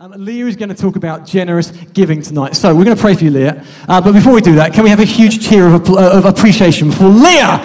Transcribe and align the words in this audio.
Um, 0.00 0.12
Leah 0.16 0.46
is 0.46 0.56
going 0.56 0.70
to 0.70 0.74
talk 0.74 0.96
about 0.96 1.24
generous 1.24 1.70
giving 1.70 2.20
tonight. 2.20 2.56
So 2.56 2.74
we're 2.74 2.82
going 2.82 2.96
to 2.96 3.00
pray 3.00 3.14
for 3.14 3.22
you, 3.22 3.30
Leah. 3.30 3.64
Uh, 3.86 4.00
but 4.00 4.10
before 4.10 4.32
we 4.32 4.40
do 4.40 4.56
that, 4.56 4.72
can 4.72 4.82
we 4.82 4.90
have 4.90 4.98
a 4.98 5.04
huge 5.04 5.46
cheer 5.46 5.72
of, 5.72 5.88
uh, 5.88 6.18
of 6.18 6.24
appreciation 6.24 6.90
for 6.90 7.04
Leah? 7.04 7.60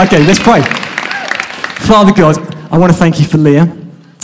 Okay, 0.00 0.26
let's 0.26 0.42
pray. 0.42 0.62
Father 1.86 2.12
God, 2.12 2.38
I 2.72 2.78
want 2.78 2.90
to 2.90 2.98
thank 2.98 3.20
you 3.20 3.24
for 3.24 3.38
Leah. 3.38 3.72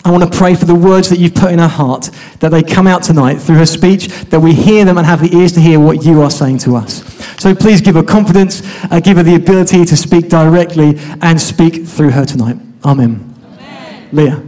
I 0.05 0.11
want 0.11 0.25
to 0.25 0.39
pray 0.39 0.57
for 0.57 0.65
the 0.65 0.75
words 0.75 1.09
that 1.11 1.21
you've 1.21 1.37
put 1.37 1.53
in 1.53 1.61
her 1.61 1.69
heart, 1.69 2.11
that 2.41 2.49
they 2.49 2.65
come 2.65 2.89
out 2.89 3.05
tonight 3.05 3.37
through 3.37 3.59
her 3.59 3.67
speech, 3.67 4.09
that 4.09 4.41
we 4.41 4.55
hear 4.55 4.85
them 4.85 4.99
and 4.99 5.07
have 5.07 5.21
the 5.21 5.33
ears 5.37 5.53
to 5.53 5.61
hear 5.61 5.79
what 5.79 6.05
you 6.05 6.21
are 6.21 6.33
saying 6.33 6.59
to 6.59 6.75
us. 6.75 7.05
So 7.41 7.55
please 7.55 7.81
give 7.81 7.95
her 7.95 8.03
confidence, 8.03 8.63
uh, 8.91 8.99
give 8.99 9.19
her 9.19 9.23
the 9.23 9.37
ability 9.37 9.85
to 9.85 9.97
speak 9.97 10.29
directly 10.29 10.99
and 11.23 11.41
speak 11.41 11.87
through 11.87 12.11
her 12.11 12.25
tonight. 12.25 12.57
Amen. 12.85 13.37
Amen. 13.45 14.09
Leah. 14.11 14.48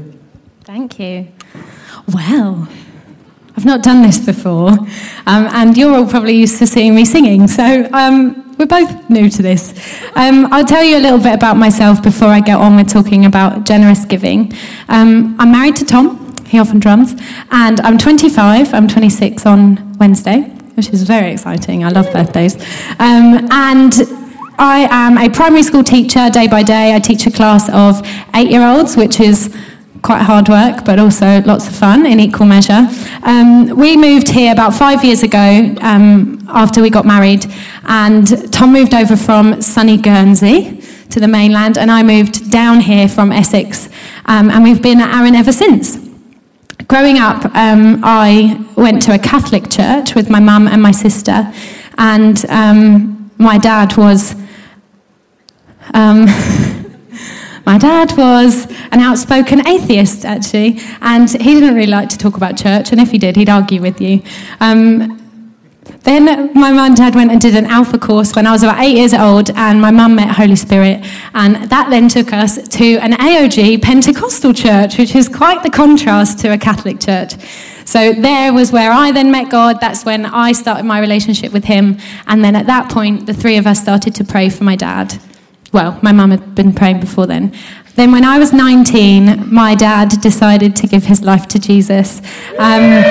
Thank 0.73 1.00
you. 1.00 1.27
Well, 2.14 2.68
I've 3.56 3.65
not 3.65 3.83
done 3.83 4.02
this 4.02 4.24
before, 4.24 4.69
um, 4.69 4.87
and 5.27 5.77
you're 5.77 5.92
all 5.92 6.06
probably 6.06 6.37
used 6.37 6.61
to 6.61 6.66
seeing 6.69 6.95
me 6.95 7.05
singing, 7.05 7.48
so 7.48 7.88
um, 7.92 8.55
we're 8.56 8.66
both 8.66 9.11
new 9.11 9.28
to 9.30 9.42
this. 9.42 9.75
Um, 10.14 10.47
I'll 10.52 10.64
tell 10.64 10.84
you 10.84 10.97
a 10.97 11.02
little 11.02 11.19
bit 11.19 11.34
about 11.34 11.56
myself 11.56 12.01
before 12.05 12.28
I 12.28 12.38
get 12.38 12.56
on 12.56 12.77
with 12.77 12.88
talking 12.88 13.25
about 13.25 13.66
generous 13.66 14.05
giving. 14.05 14.52
Um, 14.88 15.34
I'm 15.41 15.51
married 15.51 15.75
to 15.75 15.84
Tom, 15.84 16.37
he 16.47 16.61
often 16.61 16.78
drums, 16.78 17.20
and 17.50 17.80
I'm 17.80 17.98
25, 17.98 18.73
I'm 18.73 18.87
26 18.87 19.47
on 19.47 19.98
Wednesday, 19.98 20.42
which 20.77 20.91
is 20.91 21.02
very 21.02 21.33
exciting. 21.33 21.83
I 21.83 21.89
love 21.89 22.12
birthdays. 22.12 22.55
Um, 23.00 23.48
and 23.50 23.92
I 24.56 24.87
am 24.89 25.19
a 25.19 25.28
primary 25.30 25.64
school 25.64 25.83
teacher 25.83 26.30
day 26.30 26.47
by 26.47 26.62
day. 26.62 26.95
I 26.95 27.00
teach 27.00 27.27
a 27.27 27.33
class 27.33 27.69
of 27.70 28.06
eight 28.37 28.52
year 28.52 28.64
olds, 28.64 28.97
which 28.97 29.19
is 29.19 29.52
quite 30.10 30.23
hard 30.23 30.48
work, 30.48 30.84
but 30.84 30.98
also 30.98 31.41
lots 31.42 31.69
of 31.69 31.77
fun 31.77 32.05
in 32.05 32.19
equal 32.19 32.45
measure. 32.45 32.88
Um, 33.23 33.69
we 33.77 33.96
moved 33.96 34.28
here 34.28 34.50
about 34.50 34.74
five 34.74 35.05
years 35.05 35.22
ago 35.22 35.72
um, 35.83 36.44
after 36.48 36.83
we 36.83 36.91
got 36.91 37.06
married, 37.06 37.47
and 37.84 38.52
Tom 38.52 38.72
moved 38.72 38.92
over 38.92 39.17
from 39.17 39.62
sunny 39.62 39.97
Guernsey 39.97 40.83
to 41.11 41.20
the 41.20 41.28
mainland, 41.28 41.78
and 41.78 41.92
I 41.92 42.02
moved 42.02 42.50
down 42.50 42.80
here 42.80 43.06
from 43.06 43.30
Essex, 43.30 43.89
um, 44.27 44.50
and 44.50 44.64
we've 44.64 44.83
been 44.83 45.00
at 45.00 45.14
Arran 45.14 45.36
ever 45.36 45.52
since. 45.52 45.97
Growing 46.89 47.19
up, 47.19 47.45
um, 47.55 48.00
I 48.02 48.67
went 48.77 49.02
to 49.02 49.14
a 49.14 49.19
Catholic 49.19 49.70
church 49.70 50.17
with 50.17 50.28
my 50.28 50.41
mum 50.41 50.67
and 50.67 50.83
my 50.83 50.91
sister, 50.91 51.52
and 51.98 52.45
um, 52.48 53.30
my 53.39 53.58
dad 53.58 53.97
was. 53.97 54.34
My 57.66 57.78
dad 57.78 58.16
was 58.16 58.66
an 58.91 59.00
outspoken 59.00 59.66
atheist, 59.66 60.25
actually, 60.25 60.80
and 61.00 61.30
he 61.30 61.55
didn't 61.55 61.75
really 61.75 61.91
like 61.91 62.08
to 62.11 62.19
talk 62.19 62.36
about 62.36 62.56
church, 62.56 62.91
and 62.92 63.00
if 63.00 63.11
he 63.11 63.19
did, 63.19 63.36
he'd 63.36 63.48
argue 63.50 63.80
with 63.80 64.00
you. 64.00 64.22
Um, 64.61 65.19
then 66.02 66.52
my 66.55 66.72
mum 66.72 66.86
and 66.86 66.97
dad 66.97 67.14
went 67.14 67.30
and 67.30 67.41
did 67.41 67.55
an 67.55 67.67
Alpha 67.67 67.98
course 67.98 68.34
when 68.34 68.47
I 68.47 68.52
was 68.52 68.62
about 68.62 68.83
eight 68.83 68.97
years 68.97 69.12
old, 69.12 69.50
and 69.50 69.80
my 69.80 69.91
mum 69.91 70.14
met 70.14 70.34
Holy 70.34 70.56
Spirit, 70.56 71.05
and 71.34 71.70
that 71.70 71.91
then 71.91 72.08
took 72.08 72.33
us 72.33 72.67
to 72.69 72.97
an 72.98 73.12
AOG 73.12 73.83
Pentecostal 73.83 74.55
church, 74.55 74.97
which 74.97 75.14
is 75.14 75.28
quite 75.28 75.62
the 75.62 75.70
contrast 75.70 76.39
to 76.41 76.52
a 76.52 76.58
Catholic 76.58 77.00
church. 77.00 77.34
So 77.84 78.12
there 78.12 78.52
was 78.55 78.72
where 78.72 78.92
I 78.92 79.12
then 79.12 79.30
met 79.30 79.50
God. 79.50 79.80
That's 79.80 80.05
when 80.05 80.24
I 80.24 80.52
started 80.52 80.84
my 80.84 81.00
relationship 81.00 81.52
with 81.52 81.64
Him, 81.64 81.98
and 82.27 82.42
then 82.42 82.56
at 82.56 82.67
that 82.67 82.91
point, 82.91 83.27
the 83.27 83.34
three 83.34 83.58
of 83.58 83.67
us 83.67 83.80
started 83.80 84.14
to 84.14 84.24
pray 84.24 84.48
for 84.48 84.64
my 84.64 84.77
dad. 84.77 85.20
Well, 85.73 85.99
my 86.03 86.13
mum 86.13 86.31
had 86.31 86.55
been 86.55 86.73
praying 86.73 87.01
before 87.01 87.27
then. 87.27 87.55
Then, 87.97 88.13
when 88.13 88.25
I 88.25 88.39
was 88.39 88.53
19, 88.53 89.53
my 89.53 89.75
dad 89.75 90.21
decided 90.21 90.75
to 90.77 90.87
give 90.87 91.05
his 91.05 91.23
life 91.23 91.47
to 91.49 91.59
Jesus. 91.59 92.21
Um, 92.59 93.05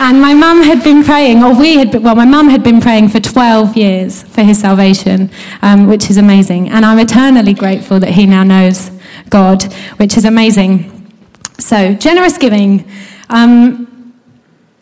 and 0.00 0.20
my 0.20 0.34
mum 0.34 0.62
had 0.62 0.82
been 0.82 1.04
praying, 1.04 1.44
or 1.44 1.54
we 1.54 1.76
had 1.76 1.92
been, 1.92 2.02
well, 2.02 2.16
my 2.16 2.24
mum 2.24 2.48
had 2.48 2.64
been 2.64 2.80
praying 2.80 3.10
for 3.10 3.20
12 3.20 3.76
years 3.76 4.22
for 4.24 4.42
his 4.42 4.60
salvation, 4.60 5.30
um, 5.62 5.86
which 5.86 6.10
is 6.10 6.16
amazing. 6.16 6.70
And 6.70 6.84
I'm 6.84 6.98
eternally 6.98 7.54
grateful 7.54 8.00
that 8.00 8.10
he 8.10 8.26
now 8.26 8.42
knows 8.42 8.90
God, 9.28 9.62
which 9.98 10.16
is 10.16 10.24
amazing. 10.24 10.90
So, 11.58 11.94
generous 11.94 12.36
giving. 12.36 12.90
Um, 13.28 13.91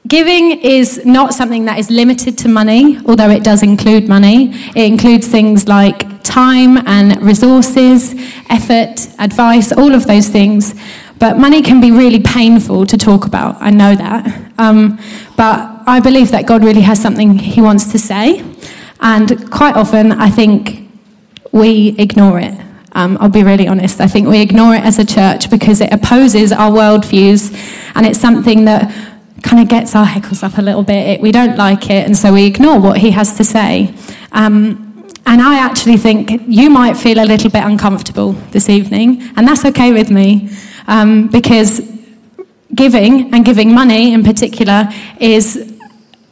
Giving 0.09 0.61
is 0.63 1.05
not 1.05 1.35
something 1.35 1.67
that 1.67 1.79
is 1.79 1.91
limited 1.91 2.39
to 2.39 2.49
money, 2.49 2.99
although 3.07 3.29
it 3.29 3.45
does 3.45 3.63
include 3.63 4.09
money. 4.09 4.51
It 4.75 4.87
includes 4.87 5.29
things 5.29 5.69
like 5.69 6.23
time 6.23 6.79
and 6.87 7.21
resources, 7.23 8.15
effort, 8.49 9.09
advice, 9.19 9.73
all 9.73 9.95
of 9.95 10.07
those 10.07 10.29
things. 10.29 10.75
But 11.19 11.39
money 11.39 11.61
can 11.61 11.83
be 11.83 11.91
really 11.91 12.19
painful 12.19 12.87
to 12.87 12.97
talk 12.97 13.27
about. 13.27 13.61
I 13.61 13.69
know 13.71 13.95
that. 13.95 14.53
Um, 14.59 14.99
but 15.37 15.83
I 15.87 16.01
believe 16.01 16.31
that 16.31 16.47
God 16.47 16.65
really 16.65 16.81
has 16.81 17.01
something 17.01 17.39
He 17.39 17.61
wants 17.61 17.93
to 17.93 17.99
say. 17.99 18.43
And 19.01 19.51
quite 19.51 19.77
often, 19.77 20.13
I 20.13 20.31
think 20.31 20.89
we 21.53 21.95
ignore 21.99 22.41
it. 22.41 22.59
Um, 22.93 23.19
I'll 23.21 23.29
be 23.29 23.45
really 23.45 23.69
honest. 23.69 24.01
I 24.01 24.09
think 24.09 24.29
we 24.29 24.41
ignore 24.41 24.75
it 24.75 24.83
as 24.83 24.99
a 24.99 25.05
church 25.05 25.51
because 25.51 25.81
it 25.81 25.93
opposes 25.93 26.53
our 26.53 26.71
worldviews 26.71 27.53
and 27.95 28.07
it's 28.07 28.19
something 28.19 28.65
that 28.65 29.10
kind 29.43 29.63
of 29.63 29.69
gets 29.69 29.95
our 29.95 30.07
heckles 30.07 30.43
up 30.43 30.59
a 30.59 30.63
little 30.63 30.83
bit. 30.83 31.09
It, 31.09 31.21
we 31.21 31.33
don't 31.33 31.57
like 31.57 31.91
it, 31.91 32.07
and 32.07 32.17
so 32.17 32.33
we 32.33 32.47
ignore 32.47 32.79
what 32.81 32.99
he 32.99 33.11
has 33.13 33.37
to 33.37 33.45
say. 33.45 33.95
Um, 34.33 34.87
and 35.27 35.41
I 35.41 35.59
actually 35.59 35.97
think 35.97 36.43
you 36.47 36.71
might 36.71 36.97
feel 36.97 37.19
a 37.21 37.27
little 37.27 37.51
bit 37.51 37.63
uncomfortable 37.65 38.33
this 38.53 38.69
evening, 38.69 39.23
and 39.37 39.47
that's 39.47 39.65
okay 39.65 39.93
with 39.93 40.11
me, 40.11 40.51
um, 40.87 41.29
because 41.29 41.81
giving, 42.75 43.33
and 43.35 43.45
giving 43.45 43.75
money 43.75 44.13
in 44.13 44.23
particular, 44.23 44.89
is 45.21 45.79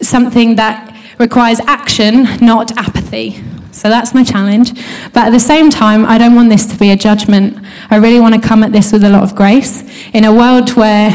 something 0.00 0.56
that 0.56 0.96
requires 1.18 1.60
action, 1.60 2.26
not 2.40 2.76
apathy. 2.76 3.42
So 3.72 3.88
that's 3.88 4.14
my 4.14 4.24
challenge. 4.24 4.74
But 5.12 5.26
at 5.26 5.30
the 5.30 5.40
same 5.40 5.70
time, 5.70 6.04
I 6.04 6.18
don't 6.18 6.34
want 6.34 6.48
this 6.48 6.66
to 6.66 6.76
be 6.76 6.90
a 6.90 6.96
judgment. 6.96 7.64
I 7.90 7.96
really 7.96 8.18
want 8.18 8.34
to 8.34 8.40
come 8.40 8.64
at 8.64 8.72
this 8.72 8.92
with 8.92 9.04
a 9.04 9.08
lot 9.08 9.22
of 9.22 9.36
grace. 9.36 9.84
In 10.12 10.24
a 10.24 10.32
world 10.34 10.70
where 10.70 11.10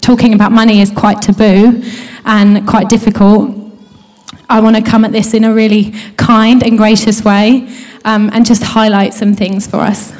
talking 0.00 0.34
about 0.34 0.52
money 0.52 0.80
is 0.80 0.90
quite 0.90 1.22
taboo 1.22 1.82
and 2.24 2.66
quite 2.66 2.88
difficult, 2.88 3.56
I 4.48 4.60
want 4.60 4.76
to 4.76 4.82
come 4.82 5.04
at 5.04 5.12
this 5.12 5.32
in 5.34 5.44
a 5.44 5.54
really 5.54 5.92
kind 6.16 6.62
and 6.62 6.76
gracious 6.76 7.24
way 7.24 7.68
um, 8.04 8.30
and 8.32 8.44
just 8.44 8.62
highlight 8.62 9.14
some 9.14 9.34
things 9.34 9.66
for 9.66 9.76
us. 9.76 10.12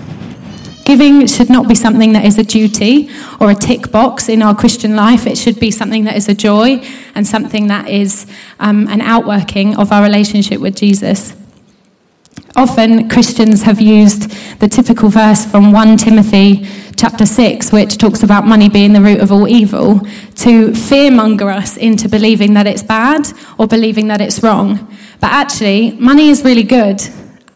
Giving 0.84 1.26
should 1.26 1.50
not 1.50 1.68
be 1.68 1.74
something 1.74 2.12
that 2.14 2.24
is 2.24 2.38
a 2.38 2.42
duty 2.42 3.10
or 3.40 3.50
a 3.50 3.54
tick 3.54 3.90
box 3.90 4.28
in 4.28 4.42
our 4.42 4.54
Christian 4.54 4.96
life. 4.96 5.26
It 5.26 5.36
should 5.36 5.60
be 5.60 5.70
something 5.70 6.04
that 6.04 6.16
is 6.16 6.28
a 6.28 6.34
joy 6.34 6.84
and 7.14 7.26
something 7.26 7.68
that 7.68 7.88
is 7.88 8.26
um, 8.58 8.88
an 8.88 9.00
outworking 9.00 9.76
of 9.76 9.92
our 9.92 10.02
relationship 10.02 10.60
with 10.60 10.76
Jesus. 10.76 11.34
Often 12.56 13.08
Christians 13.08 13.62
have 13.62 13.80
used 13.80 14.30
the 14.58 14.68
typical 14.68 15.08
verse 15.08 15.44
from 15.44 15.72
1 15.72 15.96
Timothy 15.96 16.66
chapter 17.00 17.24
6, 17.24 17.72
which 17.72 17.96
talks 17.96 18.22
about 18.22 18.46
money 18.46 18.68
being 18.68 18.92
the 18.92 19.00
root 19.00 19.20
of 19.20 19.32
all 19.32 19.48
evil, 19.48 20.00
to 20.34 20.72
fearmonger 20.72 21.50
us 21.50 21.78
into 21.78 22.10
believing 22.10 22.52
that 22.52 22.66
it's 22.66 22.82
bad 22.82 23.26
or 23.56 23.66
believing 23.66 24.08
that 24.08 24.20
it's 24.20 24.42
wrong. 24.42 24.86
But 25.18 25.32
actually, 25.32 25.92
money 25.92 26.28
is 26.28 26.44
really 26.44 26.62
good 26.62 27.00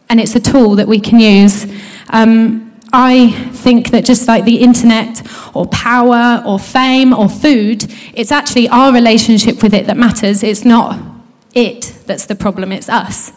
and 0.09 0.19
it's 0.19 0.35
a 0.35 0.39
tool 0.39 0.75
that 0.77 0.87
we 0.87 0.99
can 0.99 1.19
use. 1.19 1.71
Um, 2.09 2.73
I 2.91 3.31
think 3.51 3.91
that 3.91 4.03
just 4.03 4.27
like 4.27 4.45
the 4.45 4.57
internet 4.61 5.21
or 5.53 5.67
power 5.67 6.41
or 6.43 6.57
fame 6.57 7.13
or 7.13 7.29
food, 7.29 7.85
it's 8.15 8.31
actually 8.31 8.67
our 8.69 8.91
relationship 8.91 9.61
with 9.61 9.75
it 9.75 9.85
that 9.85 9.97
matters. 9.97 10.41
It's 10.41 10.65
not 10.65 10.99
it 11.53 11.93
that's 12.07 12.25
the 12.25 12.35
problem, 12.35 12.71
it's 12.71 12.89
us. 12.89 13.31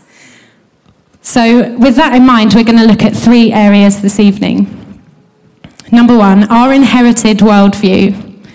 So, 1.20 1.76
with 1.76 1.96
that 1.96 2.14
in 2.14 2.24
mind, 2.24 2.54
we're 2.54 2.64
going 2.64 2.78
to 2.78 2.86
look 2.86 3.02
at 3.02 3.14
three 3.14 3.52
areas 3.52 4.00
this 4.00 4.18
evening. 4.18 4.77
Number 5.90 6.16
one, 6.16 6.44
our 6.50 6.72
inherited 6.72 7.38
worldview. 7.38 8.46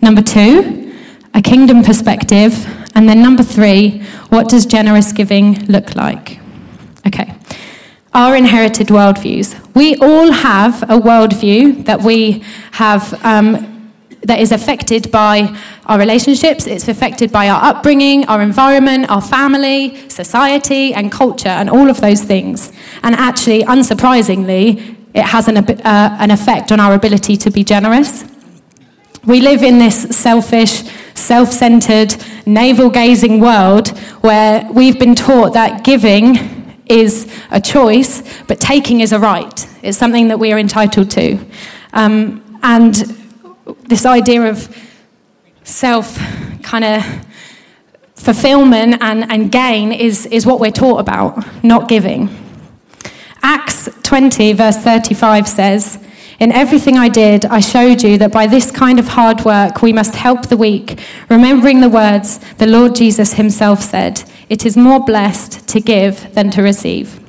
Number 0.00 0.22
two, 0.22 0.94
a 1.34 1.42
kingdom 1.42 1.82
perspective. 1.82 2.66
And 2.94 3.08
then 3.08 3.22
number 3.22 3.42
three, 3.42 4.02
what 4.28 4.48
does 4.48 4.66
generous 4.66 5.12
giving 5.12 5.66
look 5.66 5.96
like? 5.96 6.38
Okay. 7.06 7.34
Our 8.14 8.36
inherited 8.36 8.88
worldviews. 8.88 9.74
We 9.74 9.96
all 9.96 10.30
have 10.32 10.82
a 10.84 10.98
worldview 10.98 11.84
that 11.86 12.02
we 12.02 12.44
have. 12.72 13.12
Um, 13.24 13.72
that 14.22 14.40
is 14.40 14.50
affected 14.50 15.10
by 15.12 15.56
our 15.86 15.98
relationships, 16.00 16.66
it's 16.66 16.88
affected 16.88 17.30
by 17.30 17.48
our 17.48 17.62
upbringing, 17.62 18.24
our 18.26 18.42
environment, 18.42 19.08
our 19.08 19.22
family, 19.22 20.08
society, 20.08 20.92
and 20.92 21.12
culture, 21.12 21.48
and 21.48 21.70
all 21.70 21.88
of 21.88 22.00
those 22.00 22.22
things. 22.22 22.72
And 23.04 23.14
actually, 23.14 23.62
unsurprisingly, 23.62 24.95
it 25.16 25.24
has 25.24 25.48
an, 25.48 25.56
uh, 25.56 26.16
an 26.20 26.30
effect 26.30 26.70
on 26.70 26.78
our 26.78 26.92
ability 26.92 27.38
to 27.38 27.50
be 27.50 27.64
generous. 27.64 28.24
We 29.24 29.40
live 29.40 29.62
in 29.62 29.78
this 29.78 30.14
selfish, 30.14 30.82
self 31.14 31.50
centered, 31.50 32.14
navel 32.44 32.90
gazing 32.90 33.40
world 33.40 33.88
where 34.20 34.68
we've 34.70 34.98
been 34.98 35.14
taught 35.14 35.54
that 35.54 35.84
giving 35.84 36.80
is 36.84 37.32
a 37.50 37.60
choice, 37.60 38.22
but 38.44 38.60
taking 38.60 39.00
is 39.00 39.12
a 39.12 39.18
right. 39.18 39.66
It's 39.82 39.96
something 39.96 40.28
that 40.28 40.38
we 40.38 40.52
are 40.52 40.58
entitled 40.58 41.10
to. 41.12 41.38
Um, 41.94 42.44
and 42.62 42.94
this 43.88 44.04
idea 44.04 44.42
of 44.42 44.68
self 45.64 46.18
kind 46.62 46.84
of 46.84 47.26
fulfillment 48.16 48.98
and, 49.00 49.30
and 49.32 49.50
gain 49.50 49.92
is, 49.92 50.26
is 50.26 50.44
what 50.44 50.60
we're 50.60 50.70
taught 50.70 51.00
about, 51.00 51.64
not 51.64 51.88
giving. 51.88 52.45
Acts 53.48 53.88
20, 54.02 54.54
verse 54.54 54.76
35 54.78 55.46
says, 55.46 56.04
In 56.40 56.50
everything 56.50 56.98
I 56.98 57.08
did, 57.08 57.44
I 57.44 57.60
showed 57.60 58.02
you 58.02 58.18
that 58.18 58.32
by 58.32 58.48
this 58.48 58.72
kind 58.72 58.98
of 58.98 59.06
hard 59.06 59.44
work 59.44 59.82
we 59.82 59.92
must 59.92 60.16
help 60.16 60.48
the 60.48 60.56
weak, 60.56 60.98
remembering 61.30 61.80
the 61.80 61.88
words 61.88 62.40
the 62.54 62.66
Lord 62.66 62.96
Jesus 62.96 63.34
himself 63.34 63.82
said, 63.82 64.28
It 64.48 64.66
is 64.66 64.76
more 64.76 64.98
blessed 64.98 65.68
to 65.68 65.80
give 65.80 66.34
than 66.34 66.50
to 66.50 66.62
receive. 66.62 67.20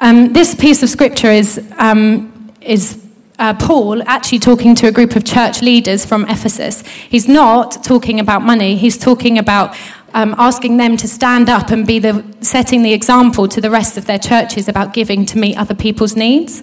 Um, 0.00 0.34
this 0.34 0.54
piece 0.54 0.82
of 0.82 0.90
scripture 0.90 1.30
is, 1.30 1.66
um, 1.78 2.52
is 2.60 3.02
uh, 3.38 3.54
Paul 3.54 4.02
actually 4.02 4.40
talking 4.40 4.74
to 4.74 4.86
a 4.88 4.92
group 4.92 5.16
of 5.16 5.24
church 5.24 5.62
leaders 5.62 6.04
from 6.04 6.26
Ephesus. 6.26 6.82
He's 7.08 7.26
not 7.26 7.82
talking 7.84 8.20
about 8.20 8.42
money, 8.42 8.76
he's 8.76 8.98
talking 8.98 9.38
about 9.38 9.74
um, 10.14 10.34
asking 10.38 10.78
them 10.78 10.96
to 10.96 11.06
stand 11.06 11.50
up 11.50 11.70
and 11.70 11.86
be 11.86 11.98
the, 11.98 12.24
setting 12.40 12.82
the 12.82 12.92
example 12.92 13.46
to 13.48 13.60
the 13.60 13.70
rest 13.70 13.98
of 13.98 14.06
their 14.06 14.18
churches 14.18 14.68
about 14.68 14.94
giving 14.94 15.26
to 15.26 15.38
meet 15.38 15.58
other 15.58 15.74
people's 15.74 16.16
needs. 16.16 16.62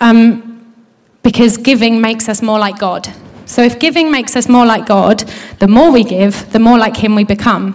Um, 0.00 0.50
because 1.22 1.56
giving 1.56 2.00
makes 2.00 2.28
us 2.28 2.42
more 2.42 2.58
like 2.58 2.78
God. 2.78 3.08
So 3.46 3.62
if 3.62 3.78
giving 3.78 4.10
makes 4.10 4.34
us 4.34 4.48
more 4.48 4.66
like 4.66 4.86
God, 4.86 5.20
the 5.58 5.68
more 5.68 5.92
we 5.92 6.02
give, 6.02 6.50
the 6.52 6.58
more 6.58 6.78
like 6.78 6.96
Him 6.96 7.14
we 7.14 7.24
become. 7.24 7.74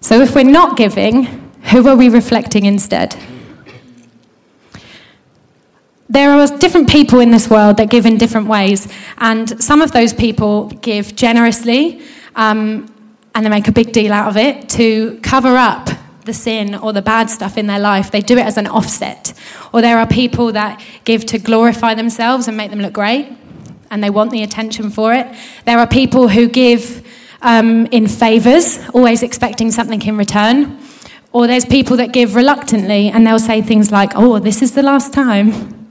So 0.00 0.20
if 0.20 0.34
we're 0.34 0.44
not 0.44 0.76
giving, 0.76 1.24
who 1.70 1.86
are 1.88 1.96
we 1.96 2.08
reflecting 2.08 2.66
instead? 2.66 3.16
there 6.12 6.30
are 6.30 6.46
different 6.58 6.90
people 6.90 7.20
in 7.20 7.30
this 7.30 7.48
world 7.48 7.78
that 7.78 7.88
give 7.88 8.04
in 8.04 8.18
different 8.18 8.46
ways, 8.46 8.86
and 9.16 9.62
some 9.62 9.80
of 9.80 9.92
those 9.92 10.12
people 10.12 10.66
give 10.82 11.16
generously, 11.16 12.02
um, 12.36 12.86
and 13.34 13.44
they 13.44 13.50
make 13.50 13.68
a 13.68 13.72
big 13.72 13.92
deal 13.92 14.12
out 14.12 14.28
of 14.28 14.36
it 14.36 14.68
to 14.70 15.18
cover 15.22 15.56
up 15.56 15.88
the 16.24 16.32
sin 16.32 16.74
or 16.74 16.92
the 16.92 17.02
bad 17.02 17.28
stuff 17.30 17.58
in 17.58 17.66
their 17.66 17.78
life. 17.78 18.10
They 18.10 18.20
do 18.20 18.38
it 18.38 18.46
as 18.46 18.56
an 18.56 18.66
offset. 18.66 19.32
Or 19.72 19.80
there 19.80 19.98
are 19.98 20.06
people 20.06 20.52
that 20.52 20.82
give 21.04 21.26
to 21.26 21.38
glorify 21.38 21.94
themselves 21.94 22.48
and 22.48 22.56
make 22.56 22.70
them 22.70 22.80
look 22.80 22.92
great, 22.92 23.32
and 23.90 24.02
they 24.02 24.10
want 24.10 24.30
the 24.30 24.42
attention 24.42 24.90
for 24.90 25.12
it. 25.12 25.26
There 25.64 25.78
are 25.78 25.86
people 25.86 26.28
who 26.28 26.48
give 26.48 27.06
um, 27.42 27.86
in 27.86 28.06
favours, 28.06 28.78
always 28.90 29.22
expecting 29.22 29.70
something 29.70 30.00
in 30.02 30.16
return. 30.16 30.78
Or 31.32 31.46
there's 31.46 31.64
people 31.64 31.96
that 31.96 32.12
give 32.12 32.34
reluctantly, 32.34 33.08
and 33.08 33.26
they'll 33.26 33.38
say 33.38 33.62
things 33.62 33.90
like, 33.90 34.12
Oh, 34.14 34.38
this 34.38 34.62
is 34.62 34.72
the 34.74 34.82
last 34.82 35.12
time 35.12 35.81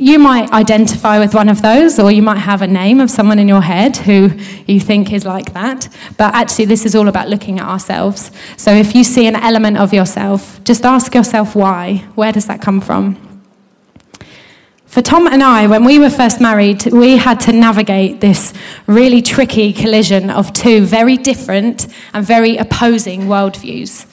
you 0.00 0.18
might 0.20 0.50
identify 0.52 1.18
with 1.18 1.34
one 1.34 1.48
of 1.48 1.60
those, 1.60 1.98
or 1.98 2.12
you 2.12 2.22
might 2.22 2.38
have 2.38 2.62
a 2.62 2.68
name 2.68 3.00
of 3.00 3.10
someone 3.10 3.40
in 3.40 3.48
your 3.48 3.60
head 3.60 3.96
who 3.96 4.30
you 4.66 4.78
think 4.78 5.12
is 5.12 5.24
like 5.24 5.52
that. 5.54 5.88
But 6.16 6.34
actually, 6.34 6.66
this 6.66 6.86
is 6.86 6.94
all 6.94 7.08
about 7.08 7.28
looking 7.28 7.58
at 7.58 7.66
ourselves. 7.66 8.30
So 8.56 8.72
if 8.72 8.94
you 8.94 9.02
see 9.02 9.26
an 9.26 9.34
element 9.34 9.76
of 9.76 9.92
yourself, 9.92 10.62
just 10.62 10.84
ask 10.84 11.14
yourself 11.14 11.56
why. 11.56 12.04
Where 12.14 12.30
does 12.30 12.46
that 12.46 12.62
come 12.62 12.80
from? 12.80 13.42
For 14.86 15.02
Tom 15.02 15.26
and 15.26 15.42
I, 15.42 15.66
when 15.66 15.84
we 15.84 15.98
were 15.98 16.10
first 16.10 16.40
married, 16.40 16.86
we 16.86 17.16
had 17.16 17.40
to 17.40 17.52
navigate 17.52 18.20
this 18.20 18.54
really 18.86 19.20
tricky 19.20 19.72
collision 19.72 20.30
of 20.30 20.52
two 20.52 20.86
very 20.86 21.16
different 21.16 21.88
and 22.14 22.24
very 22.24 22.56
opposing 22.56 23.22
worldviews. 23.22 24.06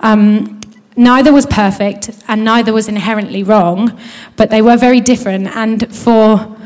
Um, 0.00 0.59
neither 0.96 1.32
was 1.32 1.46
perfect 1.46 2.10
and 2.28 2.44
neither 2.44 2.72
was 2.72 2.88
inherently 2.88 3.42
wrong, 3.42 3.98
but 4.36 4.50
they 4.50 4.62
were 4.62 4.76
very 4.76 5.00
different. 5.00 5.48
And 5.56 5.94
for 5.94 6.56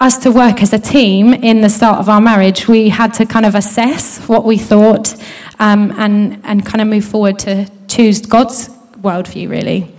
us 0.00 0.16
to 0.18 0.32
work 0.32 0.62
as 0.62 0.72
a 0.72 0.78
team 0.78 1.34
in 1.34 1.60
the 1.60 1.68
start 1.68 1.98
of 1.98 2.08
our 2.08 2.20
marriage, 2.20 2.66
we 2.66 2.88
had 2.88 3.12
to 3.14 3.26
kind 3.26 3.44
of 3.44 3.54
assess 3.54 4.18
what 4.28 4.44
we 4.44 4.56
thought 4.56 5.14
um, 5.58 5.92
and, 5.98 6.40
and 6.44 6.64
kind 6.64 6.80
of 6.80 6.88
move 6.88 7.04
forward 7.04 7.38
to 7.40 7.70
choose 7.86 8.20
God's 8.20 8.68
worldview, 9.02 9.50
really. 9.50 9.94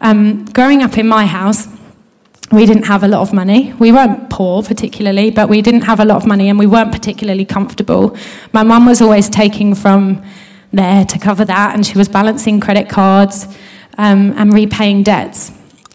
Um, 0.00 0.44
growing 0.46 0.82
up 0.82 0.96
in 0.98 1.08
my 1.08 1.26
house, 1.26 1.66
we 2.52 2.66
didn't 2.66 2.84
have 2.84 3.02
a 3.02 3.08
lot 3.08 3.22
of 3.22 3.32
money. 3.32 3.72
We 3.74 3.92
weren't 3.92 4.28
poor 4.30 4.62
particularly, 4.62 5.30
but 5.30 5.48
we 5.48 5.62
didn't 5.62 5.82
have 5.82 6.00
a 6.00 6.04
lot 6.04 6.16
of 6.16 6.26
money 6.26 6.48
and 6.48 6.58
we 6.58 6.66
weren't 6.66 6.90
particularly 6.90 7.44
comfortable. 7.44 8.16
My 8.52 8.62
mum 8.62 8.86
was 8.86 9.00
always 9.00 9.28
taking 9.28 9.74
from 9.74 10.22
there 10.72 11.04
to 11.04 11.18
cover 11.18 11.44
that, 11.44 11.74
and 11.74 11.84
she 11.84 11.98
was 11.98 12.08
balancing 12.08 12.60
credit 12.60 12.88
cards 12.88 13.46
um, 13.98 14.32
and 14.36 14.52
repaying 14.52 15.02
debts. 15.02 15.52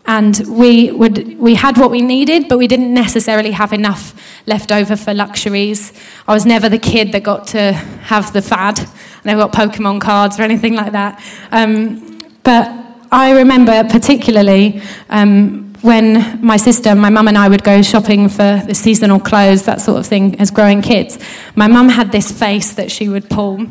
And 0.08 0.40
we, 0.48 0.92
would, 0.92 1.40
we 1.40 1.56
had 1.56 1.78
what 1.78 1.90
we 1.90 2.02
needed, 2.02 2.48
but 2.48 2.60
we 2.60 2.68
didn't 2.68 2.94
necessarily 2.94 3.52
have 3.52 3.74
enough 3.74 4.14
left 4.46 4.72
over 4.72 4.96
for 4.96 5.14
luxuries. 5.14 5.94
I 6.28 6.34
was 6.34 6.46
never 6.46 6.70
the 6.70 6.78
kid 6.78 7.12
that 7.14 7.24
got 7.24 7.48
to 7.48 7.74
have 7.74 8.32
the 8.32 8.42
fad. 8.42 8.80
I 8.80 8.88
never 9.24 9.48
got 9.48 9.54
Pokemon 9.54 10.02
cards 10.02 10.40
or 10.40 10.44
anything 10.44 10.76
like 10.76 10.92
that. 10.92 11.24
Um, 11.52 12.20
but 12.44 12.70
I 13.12 13.32
remember 13.32 13.84
particularly 13.86 14.84
um, 15.10 15.74
when 15.82 16.40
my 16.46 16.58
sister, 16.58 16.94
my 16.94 17.10
mum, 17.10 17.28
and 17.28 17.38
I 17.38 17.50
would 17.50 17.64
go 17.64 17.82
shopping 17.82 18.30
for 18.30 18.62
the 18.68 18.76
seasonal 18.76 19.20
clothes, 19.20 19.64
that 19.64 19.82
sort 19.82 20.00
of 20.00 20.06
thing, 20.06 20.40
as 20.40 20.52
growing 20.52 20.84
kids. 20.84 21.18
My 21.56 21.68
mum 21.68 21.90
had 21.90 22.12
this 22.12 22.32
face 22.32 22.74
that 22.74 22.92
she 22.92 23.10
would 23.10 23.28
pull 23.30 23.66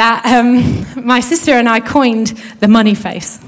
that 0.00 0.24
um, 0.24 0.86
my 1.04 1.20
sister 1.20 1.52
and 1.52 1.68
I 1.68 1.80
coined 1.80 2.28
the 2.60 2.68
money 2.68 2.94
face. 2.94 3.38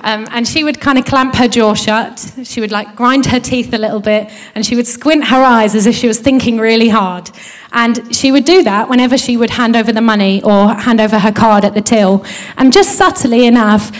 Um, 0.00 0.26
and 0.32 0.46
she 0.46 0.64
would 0.64 0.80
kind 0.80 0.98
of 0.98 1.06
clamp 1.06 1.34
her 1.36 1.48
jaw 1.48 1.74
shut. 1.74 2.32
She 2.42 2.60
would 2.60 2.72
like 2.72 2.94
grind 2.94 3.26
her 3.26 3.40
teeth 3.40 3.72
a 3.72 3.78
little 3.78 4.00
bit, 4.00 4.30
and 4.54 4.66
she 4.66 4.76
would 4.76 4.86
squint 4.86 5.24
her 5.28 5.42
eyes 5.42 5.74
as 5.74 5.86
if 5.86 5.94
she 5.94 6.06
was 6.06 6.18
thinking 6.18 6.58
really 6.58 6.88
hard. 6.88 7.30
And 7.72 8.14
she 8.14 8.30
would 8.32 8.44
do 8.44 8.62
that 8.64 8.90
whenever 8.90 9.16
she 9.16 9.36
would 9.36 9.50
hand 9.50 9.76
over 9.76 9.92
the 9.92 10.02
money 10.02 10.42
or 10.42 10.74
hand 10.74 11.00
over 11.00 11.18
her 11.18 11.32
card 11.32 11.64
at 11.64 11.74
the 11.74 11.80
till. 11.80 12.24
And 12.58 12.72
just 12.72 12.98
subtly 12.98 13.46
enough, 13.46 13.90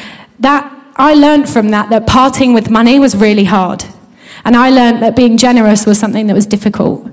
that 0.41 0.71
I 0.97 1.15
learned 1.15 1.49
from 1.49 1.71
that 1.71 1.89
that 1.91 2.07
parting 2.07 2.53
with 2.55 2.69
money 2.69 2.99
was 2.99 3.17
really 3.17 3.45
hard. 3.45 3.85
And 4.45 4.57
I 4.57 4.69
learned 4.71 5.03
that 5.03 5.17
being 5.17 5.39
generous 5.39 5.87
was 5.87 5.99
something 5.99 6.27
that 6.27 6.35
was 6.35 6.47
difficult. 6.47 7.09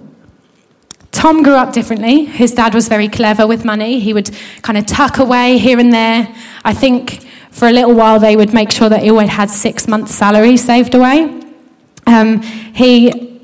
Tom 1.11 1.43
grew 1.43 1.55
up 1.55 1.73
differently. 1.73 2.25
His 2.25 2.53
dad 2.53 2.73
was 2.73 2.87
very 2.87 3.07
clever 3.07 3.45
with 3.45 3.65
money. 3.65 3.99
He 3.99 4.13
would 4.13 4.31
kind 4.61 4.77
of 4.77 4.85
tuck 4.85 5.17
away 5.17 5.57
here 5.57 5.79
and 5.79 5.93
there. 5.93 6.33
I 6.63 6.73
think 6.73 7.27
for 7.51 7.67
a 7.67 7.71
little 7.71 7.93
while 7.93 8.19
they 8.19 8.35
would 8.35 8.53
make 8.53 8.71
sure 8.71 8.89
that 8.89 9.03
he 9.03 9.09
always 9.09 9.29
had 9.29 9.49
six 9.49 9.87
months' 9.87 10.15
salary 10.15 10.57
saved 10.57 10.95
away. 10.95 11.41
Um, 12.07 12.41
he, 12.41 13.39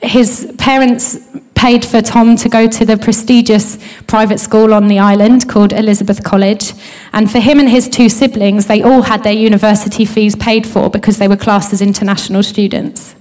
his 0.00 0.52
parents 0.58 1.18
paid 1.54 1.84
for 1.84 2.02
Tom 2.02 2.36
to 2.36 2.48
go 2.48 2.68
to 2.68 2.84
the 2.84 2.96
prestigious 2.96 3.78
private 4.06 4.38
school 4.38 4.74
on 4.74 4.88
the 4.88 4.98
island 4.98 5.48
called 5.48 5.72
Elizabeth 5.72 6.22
College. 6.22 6.72
And 7.12 7.30
for 7.30 7.38
him 7.38 7.58
and 7.58 7.68
his 7.68 7.88
two 7.88 8.08
siblings, 8.08 8.66
they 8.66 8.82
all 8.82 9.02
had 9.02 9.22
their 9.22 9.32
university 9.32 10.04
fees 10.04 10.36
paid 10.36 10.66
for 10.66 10.90
because 10.90 11.18
they 11.18 11.28
were 11.28 11.36
classed 11.36 11.72
as 11.72 11.80
international 11.80 12.42
students. 12.42 13.14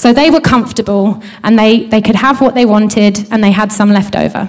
So 0.00 0.14
they 0.14 0.30
were 0.30 0.40
comfortable 0.40 1.22
and 1.44 1.58
they, 1.58 1.84
they 1.84 2.00
could 2.00 2.14
have 2.14 2.40
what 2.40 2.54
they 2.54 2.64
wanted 2.64 3.30
and 3.30 3.44
they 3.44 3.50
had 3.50 3.70
some 3.70 3.90
left 3.90 4.16
over. 4.16 4.48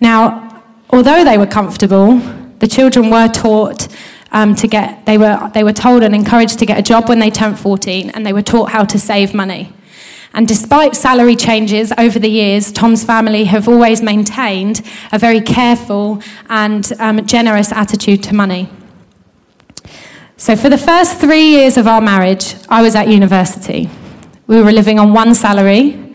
Now, 0.00 0.62
although 0.90 1.24
they 1.24 1.36
were 1.36 1.48
comfortable, 1.48 2.18
the 2.60 2.68
children 2.68 3.10
were 3.10 3.26
taught 3.26 3.88
um, 4.30 4.54
to 4.54 4.68
get, 4.68 5.04
they 5.04 5.18
were, 5.18 5.50
they 5.52 5.64
were 5.64 5.72
told 5.72 6.04
and 6.04 6.14
encouraged 6.14 6.60
to 6.60 6.64
get 6.64 6.78
a 6.78 6.82
job 6.82 7.08
when 7.08 7.18
they 7.18 7.28
turned 7.28 7.58
14 7.58 8.10
and 8.10 8.24
they 8.24 8.32
were 8.32 8.40
taught 8.40 8.70
how 8.70 8.84
to 8.84 9.00
save 9.00 9.34
money. 9.34 9.72
And 10.32 10.46
despite 10.46 10.94
salary 10.94 11.34
changes 11.34 11.92
over 11.98 12.20
the 12.20 12.30
years, 12.30 12.70
Tom's 12.70 13.02
family 13.02 13.46
have 13.46 13.66
always 13.66 14.00
maintained 14.00 14.80
a 15.10 15.18
very 15.18 15.40
careful 15.40 16.22
and 16.48 16.88
um, 17.00 17.26
generous 17.26 17.72
attitude 17.72 18.22
to 18.22 18.32
money. 18.32 18.70
So, 20.40 20.54
for 20.54 20.70
the 20.70 20.78
first 20.78 21.16
three 21.16 21.48
years 21.48 21.76
of 21.76 21.88
our 21.88 22.00
marriage, 22.00 22.54
I 22.68 22.80
was 22.80 22.94
at 22.94 23.08
university. 23.08 23.90
We 24.46 24.62
were 24.62 24.70
living 24.70 25.00
on 25.00 25.12
one 25.12 25.34
salary, 25.34 26.14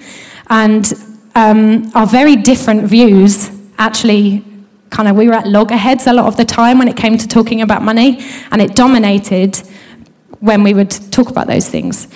and 0.50 0.94
um, 1.36 1.92
our 1.94 2.08
very 2.08 2.38
different 2.38 2.86
views 2.86 3.51
actually 3.77 4.46
kind 4.92 5.10
of, 5.10 5.18
we 5.18 5.27
were 5.27 5.34
at 5.34 5.46
loggerheads 5.46 6.08
a 6.08 6.13
lot 6.13 6.27
of 6.27 6.38
the 6.38 6.46
time 6.46 6.77
when 6.80 6.88
it 6.88 6.96
came 6.96 7.18
to 7.18 7.27
talking 7.27 7.62
about 7.62 7.82
money, 7.82 8.24
and 8.51 8.62
it 8.62 8.75
dominated 8.75 9.58
when 10.39 10.63
we 10.63 10.74
would 10.74 10.92
talk 11.12 11.30
about 11.30 11.48
those 11.48 11.68
things. 11.68 12.08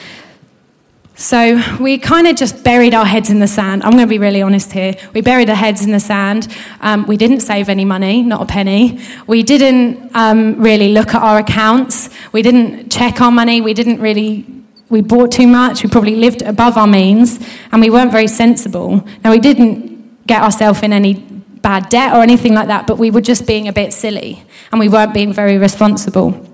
So 1.19 1.59
we 1.79 1.97
kind 1.97 2.27
of 2.27 2.35
just 2.35 2.63
buried 2.63 2.93
our 2.93 3.05
heads 3.05 3.31
in 3.31 3.39
the 3.39 3.47
sand. 3.47 3.81
I'm 3.81 3.93
going 3.93 4.03
to 4.03 4.07
be 4.07 4.19
really 4.19 4.43
honest 4.43 4.71
here. 4.71 4.93
We 5.15 5.21
buried 5.21 5.49
our 5.49 5.55
heads 5.55 5.83
in 5.83 5.91
the 5.91 5.99
sand. 5.99 6.47
Um, 6.79 7.07
we 7.07 7.17
didn't 7.17 7.39
save 7.39 7.69
any 7.69 7.85
money, 7.85 8.21
not 8.21 8.43
a 8.43 8.45
penny. 8.45 8.99
We 9.25 9.41
didn't 9.41 10.11
um, 10.15 10.61
really 10.61 10.89
look 10.89 11.15
at 11.15 11.23
our 11.23 11.39
accounts. 11.39 12.11
We 12.33 12.43
didn't 12.43 12.91
check 12.91 13.19
our 13.19 13.31
money. 13.31 13.61
We 13.61 13.73
didn't 13.73 13.99
really. 13.99 14.45
We 14.89 15.01
bought 15.01 15.31
too 15.31 15.47
much. 15.47 15.83
We 15.83 15.89
probably 15.89 16.15
lived 16.15 16.43
above 16.43 16.77
our 16.77 16.87
means, 16.87 17.39
and 17.71 17.81
we 17.81 17.89
weren't 17.89 18.11
very 18.11 18.27
sensible. 18.27 19.03
Now 19.23 19.31
we 19.31 19.39
didn't 19.39 20.27
get 20.27 20.43
ourselves 20.43 20.83
in 20.83 20.93
any 20.93 21.15
bad 21.15 21.89
debt 21.89 22.13
or 22.13 22.21
anything 22.21 22.53
like 22.53 22.67
that, 22.67 22.85
but 22.85 22.99
we 22.99 23.09
were 23.09 23.21
just 23.21 23.47
being 23.47 23.67
a 23.67 23.73
bit 23.73 23.91
silly, 23.91 24.43
and 24.71 24.79
we 24.79 24.87
weren't 24.87 25.15
being 25.15 25.33
very 25.33 25.57
responsible. 25.57 26.47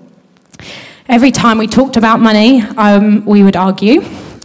Every 1.06 1.30
time 1.30 1.58
we 1.58 1.66
talked 1.66 1.98
about 1.98 2.18
money, 2.18 2.62
um, 2.62 3.24
we 3.26 3.42
would 3.42 3.56
argue, 3.56 4.00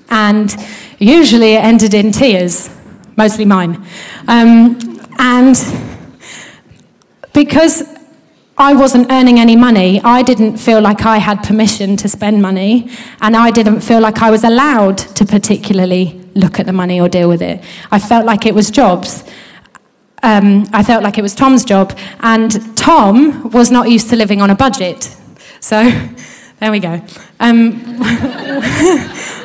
and 0.09 0.55
usually 0.99 1.53
it 1.53 1.63
ended 1.63 1.93
in 1.93 2.11
tears, 2.11 2.69
mostly 3.15 3.45
mine. 3.45 3.85
Um, 4.27 4.99
and 5.19 5.55
because 7.33 7.83
I 8.57 8.73
wasn't 8.73 9.09
earning 9.11 9.39
any 9.39 9.55
money, 9.55 10.01
I 10.03 10.21
didn't 10.21 10.57
feel 10.57 10.81
like 10.81 11.05
I 11.05 11.17
had 11.17 11.43
permission 11.43 11.95
to 11.97 12.09
spend 12.09 12.41
money, 12.41 12.89
and 13.21 13.35
I 13.35 13.51
didn't 13.51 13.81
feel 13.81 14.01
like 14.01 14.21
I 14.21 14.29
was 14.29 14.43
allowed 14.43 14.97
to 14.97 15.25
particularly 15.25 16.19
look 16.35 16.59
at 16.59 16.65
the 16.65 16.73
money 16.73 16.99
or 16.99 17.07
deal 17.07 17.29
with 17.29 17.41
it. 17.41 17.63
I 17.91 17.99
felt 17.99 18.25
like 18.25 18.45
it 18.45 18.53
was 18.53 18.69
jobs. 18.69 19.23
Um, 20.23 20.65
I 20.73 20.83
felt 20.83 21.03
like 21.03 21.17
it 21.17 21.21
was 21.21 21.33
Tom's 21.33 21.63
job, 21.63 21.97
and 22.19 22.75
Tom 22.75 23.49
was 23.51 23.71
not 23.71 23.89
used 23.89 24.09
to 24.09 24.17
living 24.17 24.41
on 24.41 24.49
a 24.49 24.55
budget. 24.55 25.15
So 25.61 25.81
there 26.59 26.71
we 26.71 26.79
go. 26.79 27.01
Um, 27.41 27.99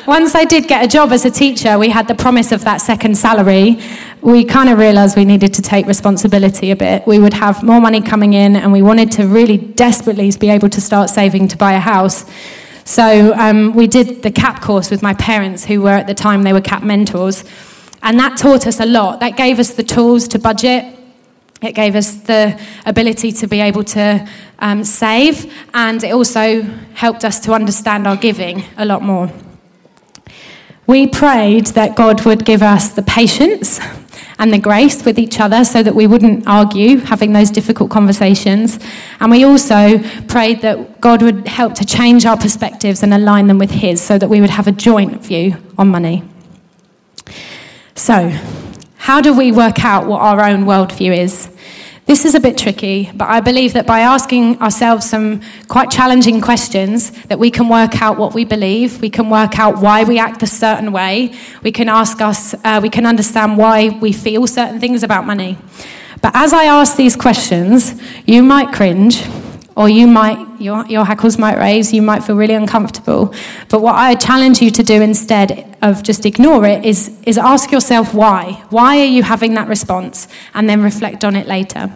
once 0.05 0.35
I 0.35 0.45
did 0.47 0.67
get 0.67 0.83
a 0.83 0.87
job 0.87 1.11
as 1.11 1.23
a 1.23 1.31
teacher, 1.31 1.79
we 1.79 1.89
had 1.89 2.07
the 2.07 2.15
promise 2.15 2.51
of 2.51 2.63
that 2.65 2.77
second 2.77 3.17
salary. 3.17 3.79
We 4.21 4.43
kind 4.43 4.69
of 4.69 4.77
realised 4.77 5.15
we 5.15 5.23
needed 5.23 5.53
to 5.53 5.61
take 5.61 5.85
responsibility 5.85 6.71
a 6.71 6.75
bit. 6.75 7.07
We 7.07 7.19
would 7.19 7.33
have 7.33 7.63
more 7.63 7.79
money 7.79 8.01
coming 8.01 8.33
in, 8.33 8.57
and 8.57 8.73
we 8.73 8.81
wanted 8.81 9.11
to 9.13 9.27
really 9.27 9.57
desperately 9.57 10.31
be 10.37 10.49
able 10.49 10.69
to 10.69 10.81
start 10.81 11.09
saving 11.09 11.47
to 11.49 11.57
buy 11.57 11.73
a 11.73 11.79
house. 11.79 12.25
So 12.83 13.33
um, 13.35 13.73
we 13.73 13.87
did 13.87 14.23
the 14.23 14.31
CAP 14.31 14.61
course 14.61 14.91
with 14.91 15.01
my 15.01 15.13
parents, 15.13 15.65
who 15.65 15.81
were 15.81 15.89
at 15.89 16.07
the 16.07 16.13
time 16.13 16.43
they 16.43 16.53
were 16.53 16.61
CAP 16.61 16.83
mentors, 16.83 17.45
and 18.03 18.19
that 18.19 18.37
taught 18.37 18.67
us 18.67 18.79
a 18.79 18.85
lot. 18.85 19.21
That 19.21 19.37
gave 19.37 19.57
us 19.57 19.73
the 19.73 19.83
tools 19.83 20.27
to 20.29 20.39
budget 20.39 20.94
it 21.65 21.73
gave 21.73 21.95
us 21.95 22.13
the 22.13 22.59
ability 22.85 23.31
to 23.33 23.47
be 23.47 23.59
able 23.59 23.83
to 23.83 24.27
um, 24.59 24.83
save, 24.83 25.51
and 25.73 26.03
it 26.03 26.11
also 26.11 26.61
helped 26.93 27.25
us 27.25 27.39
to 27.41 27.53
understand 27.53 28.07
our 28.07 28.15
giving 28.15 28.63
a 28.77 28.85
lot 28.85 29.01
more. 29.01 29.31
We 30.87 31.07
prayed 31.07 31.67
that 31.67 31.95
God 31.95 32.25
would 32.25 32.45
give 32.45 32.61
us 32.61 32.93
the 32.93 33.01
patience 33.01 33.79
and 34.37 34.53
the 34.53 34.59
grace 34.59 35.03
with 35.05 35.17
each 35.17 35.39
other 35.39 35.63
so 35.63 35.81
that 35.81 35.95
we 35.95 36.07
wouldn't 36.07 36.47
argue 36.47 36.97
having 36.97 37.33
those 37.33 37.49
difficult 37.49 37.89
conversations. 37.89 38.79
And 39.19 39.31
we 39.31 39.43
also 39.43 39.99
prayed 40.27 40.61
that 40.61 41.01
God 41.01 41.21
would 41.21 41.47
help 41.47 41.73
to 41.75 41.85
change 41.85 42.25
our 42.25 42.37
perspectives 42.37 43.01
and 43.01 43.13
align 43.13 43.47
them 43.47 43.57
with 43.57 43.71
His 43.71 44.01
so 44.01 44.17
that 44.17 44.29
we 44.29 44.41
would 44.41 44.49
have 44.51 44.67
a 44.67 44.71
joint 44.71 45.23
view 45.23 45.57
on 45.77 45.87
money. 45.87 46.23
So, 47.95 48.29
how 48.97 49.21
do 49.21 49.33
we 49.33 49.51
work 49.51 49.85
out 49.85 50.05
what 50.07 50.21
our 50.21 50.43
own 50.43 50.65
worldview 50.65 51.17
is? 51.17 51.54
This 52.05 52.23
is 52.23 52.35
a 52.35 52.39
bit 52.39 52.55
tricky, 52.55 53.09
but 53.15 53.29
I 53.29 53.39
believe 53.39 53.73
that 53.73 53.87
by 53.87 54.01
asking 54.01 54.61
ourselves 54.61 55.09
some 55.09 55.41
quite 55.67 55.89
challenging 55.89 56.39
questions, 56.39 57.09
that 57.29 57.39
we 57.39 57.49
can 57.49 57.67
work 57.67 57.99
out 57.99 58.19
what 58.19 58.35
we 58.35 58.45
believe, 58.45 59.01
we 59.01 59.09
can 59.09 59.27
work 59.31 59.57
out 59.57 59.81
why 59.81 60.03
we 60.03 60.19
act 60.19 60.43
a 60.43 60.47
certain 60.47 60.91
way, 60.91 61.33
we 61.63 61.71
can 61.71 61.89
ask 61.89 62.21
us, 62.21 62.53
uh, 62.63 62.79
we 62.79 62.89
can 62.89 63.07
understand 63.07 63.57
why 63.57 63.89
we 63.89 64.13
feel 64.13 64.45
certain 64.45 64.79
things 64.79 65.01
about 65.01 65.25
money. 65.25 65.57
But 66.21 66.35
as 66.35 66.53
I 66.53 66.65
ask 66.65 66.95
these 66.95 67.15
questions, 67.15 67.99
you 68.27 68.43
might 68.43 68.71
cringe, 68.71 69.23
or 69.75 69.89
you 69.89 70.07
might 70.07 70.39
your, 70.59 70.85
your 70.85 71.05
hackles 71.05 71.37
might 71.37 71.57
raise 71.57 71.93
you 71.93 72.01
might 72.01 72.23
feel 72.23 72.35
really 72.35 72.53
uncomfortable. 72.53 73.33
But 73.69 73.81
what 73.81 73.95
i 73.95 74.15
challenge 74.15 74.61
you 74.61 74.69
to 74.71 74.83
do 74.83 75.01
instead 75.01 75.77
of 75.81 76.01
just 76.01 76.25
ignore 76.25 76.65
it 76.65 76.85
is, 76.85 77.17
is 77.23 77.37
ask 77.37 77.71
yourself 77.71 78.13
why. 78.13 78.63
Why 78.69 78.99
are 78.99 79.05
you 79.05 79.23
having 79.23 79.53
that 79.55 79.67
response? 79.67 80.27
And 80.53 80.69
then 80.69 80.81
reflect 80.81 81.23
on 81.23 81.35
it 81.35 81.47
later. 81.47 81.93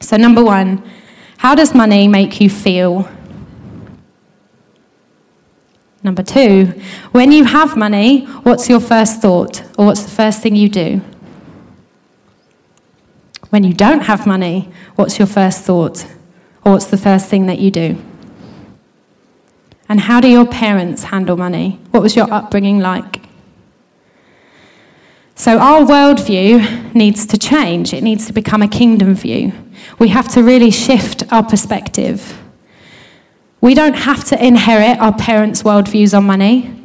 So 0.00 0.16
number 0.16 0.42
one 0.42 0.82
how 1.38 1.54
does 1.54 1.74
money 1.74 2.08
make 2.08 2.40
you 2.40 2.50
feel? 2.50 3.08
Number 6.02 6.22
two 6.22 6.74
when 7.12 7.30
you 7.30 7.44
have 7.44 7.76
money 7.76 8.24
what's 8.42 8.68
your 8.68 8.80
first 8.80 9.22
thought? 9.22 9.62
Or 9.78 9.86
what's 9.86 10.02
the 10.02 10.10
first 10.10 10.42
thing 10.42 10.56
you 10.56 10.68
do? 10.68 11.00
When 13.50 13.64
you 13.64 13.74
don't 13.74 14.02
have 14.02 14.26
money 14.26 14.72
what's 14.96 15.18
your 15.18 15.28
first 15.28 15.62
thought 15.62 16.06
or 16.64 16.72
what's 16.72 16.86
the 16.86 16.96
first 16.96 17.28
thing 17.28 17.46
that 17.46 17.58
you 17.58 17.70
do? 17.70 17.96
And 19.88 20.00
how 20.00 20.20
do 20.20 20.28
your 20.28 20.46
parents 20.46 21.04
handle 21.04 21.36
money? 21.36 21.80
What 21.90 22.02
was 22.02 22.14
your 22.14 22.32
upbringing 22.32 22.78
like? 22.78 23.22
So, 25.34 25.58
our 25.58 25.80
worldview 25.80 26.94
needs 26.94 27.26
to 27.26 27.38
change. 27.38 27.94
It 27.94 28.02
needs 28.02 28.26
to 28.26 28.32
become 28.32 28.60
a 28.62 28.68
kingdom 28.68 29.14
view. 29.14 29.52
We 29.98 30.08
have 30.08 30.28
to 30.34 30.42
really 30.42 30.70
shift 30.70 31.24
our 31.32 31.42
perspective. 31.42 32.38
We 33.60 33.74
don't 33.74 33.94
have 33.94 34.22
to 34.24 34.46
inherit 34.46 34.98
our 35.00 35.14
parents' 35.14 35.62
worldviews 35.62 36.16
on 36.16 36.24
money. 36.24 36.76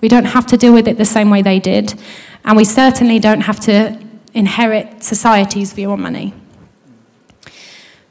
We 0.00 0.08
don't 0.08 0.26
have 0.26 0.46
to 0.46 0.56
deal 0.56 0.72
with 0.72 0.86
it 0.88 0.96
the 0.96 1.04
same 1.04 1.28
way 1.28 1.42
they 1.42 1.58
did. 1.58 2.00
And 2.44 2.56
we 2.56 2.64
certainly 2.64 3.18
don't 3.18 3.42
have 3.42 3.60
to 3.60 4.00
inherit 4.32 5.02
society's 5.02 5.72
view 5.72 5.90
on 5.90 6.00
money. 6.00 6.34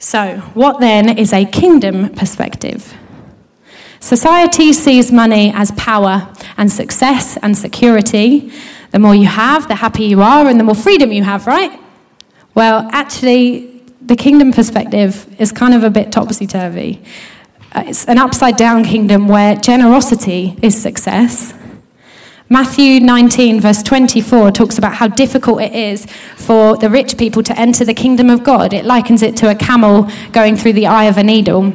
So, 0.04 0.40
what 0.54 0.82
then 0.82 1.18
is 1.18 1.32
a 1.32 1.46
kingdom 1.46 2.10
perspective? 2.10 2.94
Society 4.02 4.74
sees 4.74 5.14
money 5.14 5.54
as 5.56 5.72
power 5.78 6.30
and 6.58 6.70
success 6.70 7.38
and 7.38 7.58
security. 7.58 8.52
The 8.92 9.00
more 9.00 9.16
you 9.16 9.28
have, 9.28 9.70
the 9.70 9.76
happier 9.76 10.06
you 10.06 10.22
are, 10.22 10.46
and 10.46 10.60
the 10.60 10.66
more 10.66 10.76
freedom 10.76 11.14
you 11.14 11.24
have, 11.24 11.48
right? 11.48 11.80
Well, 12.54 12.90
actually, 12.92 13.82
the 14.02 14.18
kingdom 14.18 14.52
perspective 14.52 15.34
is 15.40 15.54
kind 15.54 15.74
of 15.74 15.86
a 15.86 15.90
bit 15.90 16.12
topsy 16.12 16.48
turvy. 16.48 17.02
Uh, 17.72 17.86
it's 17.88 18.06
an 18.10 18.18
upside 18.18 18.58
down 18.58 18.84
kingdom 18.84 19.30
where 19.30 19.56
generosity 19.56 20.60
is 20.62 20.80
success 20.80 21.54
Matthew 22.50 23.00
19, 23.00 23.62
verse 23.62 23.82
24, 23.82 24.52
talks 24.52 24.78
about 24.78 24.96
how 24.96 25.08
difficult 25.08 25.62
it 25.62 25.74
is 25.74 26.06
for 26.36 26.78
the 26.78 26.90
rich 26.90 27.18
people 27.18 27.42
to 27.42 27.58
enter 27.58 27.86
the 27.86 27.94
kingdom 27.94 28.30
of 28.30 28.44
God. 28.44 28.74
It 28.74 28.86
likens 28.86 29.22
it 29.22 29.38
to 29.38 29.50
a 29.50 29.56
camel 29.56 30.10
going 30.34 30.58
through 30.58 30.74
the 30.74 30.88
eye 30.88 31.06
of 31.06 31.18
a 31.18 31.24
needle. 31.24 31.74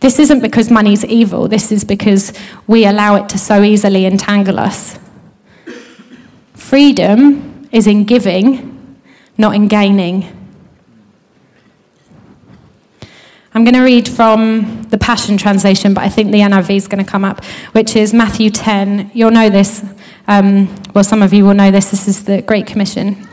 This 0.00 0.18
isn't 0.18 0.40
because 0.40 0.70
money's 0.70 1.04
evil, 1.04 1.46
this 1.46 1.70
is 1.70 1.84
because 1.84 2.32
we 2.66 2.86
allow 2.86 3.14
it 3.14 3.28
to 3.28 3.38
so 3.38 3.62
easily 3.62 4.04
entangle 4.06 4.58
us. 4.58 4.98
Freedom 6.54 7.68
is 7.70 7.86
in 7.86 8.04
giving, 8.04 8.98
not 9.38 9.54
in 9.54 9.68
gaining. 9.68 10.41
I'm 13.54 13.64
going 13.64 13.74
to 13.74 13.82
read 13.82 14.08
from 14.08 14.84
the 14.84 14.96
Passion 14.96 15.36
Translation, 15.36 15.92
but 15.92 16.02
I 16.02 16.08
think 16.08 16.32
the 16.32 16.38
NIV 16.38 16.74
is 16.74 16.88
going 16.88 17.04
to 17.04 17.10
come 17.10 17.22
up, 17.22 17.44
which 17.72 17.96
is 17.96 18.14
Matthew 18.14 18.48
10. 18.48 19.10
You'll 19.12 19.30
know 19.30 19.50
this. 19.50 19.84
Um, 20.26 20.74
well, 20.94 21.04
some 21.04 21.20
of 21.20 21.34
you 21.34 21.44
will 21.44 21.52
know 21.52 21.70
this. 21.70 21.90
This 21.90 22.08
is 22.08 22.24
the 22.24 22.40
Great 22.40 22.66
Commission. 22.66 23.28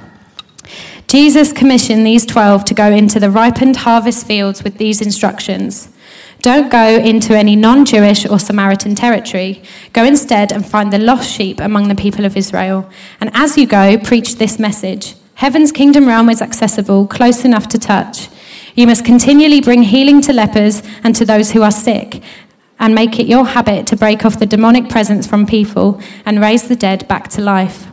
Jesus 1.07 1.53
commissioned 1.53 2.05
these 2.05 2.25
12 2.25 2.65
to 2.65 2.73
go 2.73 2.91
into 2.91 3.17
the 3.21 3.31
ripened 3.31 3.77
harvest 3.77 4.27
fields 4.27 4.61
with 4.61 4.77
these 4.77 5.01
instructions. 5.01 5.88
Don't 6.41 6.69
go 6.69 6.97
into 6.97 7.33
any 7.38 7.55
non 7.55 7.85
Jewish 7.85 8.25
or 8.25 8.39
Samaritan 8.39 8.95
territory. 8.95 9.63
Go 9.93 10.03
instead 10.03 10.51
and 10.51 10.65
find 10.65 10.91
the 10.91 10.99
lost 10.99 11.31
sheep 11.31 11.61
among 11.61 11.88
the 11.88 11.95
people 11.95 12.25
of 12.25 12.35
Israel. 12.35 12.89
And 13.21 13.31
as 13.33 13.57
you 13.57 13.65
go, 13.65 13.97
preach 13.97 14.35
this 14.35 14.59
message 14.59 15.15
Heaven's 15.35 15.71
kingdom 15.71 16.07
realm 16.07 16.29
is 16.29 16.41
accessible, 16.41 17.07
close 17.07 17.45
enough 17.45 17.69
to 17.69 17.79
touch. 17.79 18.27
You 18.79 18.88
must 18.88 19.03
continually 19.03 19.59
bring 19.59 19.83
healing 19.83 20.21
to 20.21 20.31
lepers 20.31 20.81
and 21.03 21.13
to 21.15 21.25
those 21.25 21.51
who 21.51 21.63
are 21.63 21.69
sick, 21.69 22.24
and 22.79 22.95
make 22.95 23.19
it 23.19 23.27
your 23.27 23.45
habit 23.45 23.86
to 23.88 23.98
break 23.98 24.24
off 24.24 24.39
the 24.39 24.45
demonic 24.45 24.88
presence 24.88 25.27
from 25.27 25.45
people 25.45 26.00
and 26.25 26.39
raise 26.39 26.69
the 26.69 26.77
dead 26.77 27.05
back 27.09 27.27
to 27.31 27.41
life. 27.41 27.88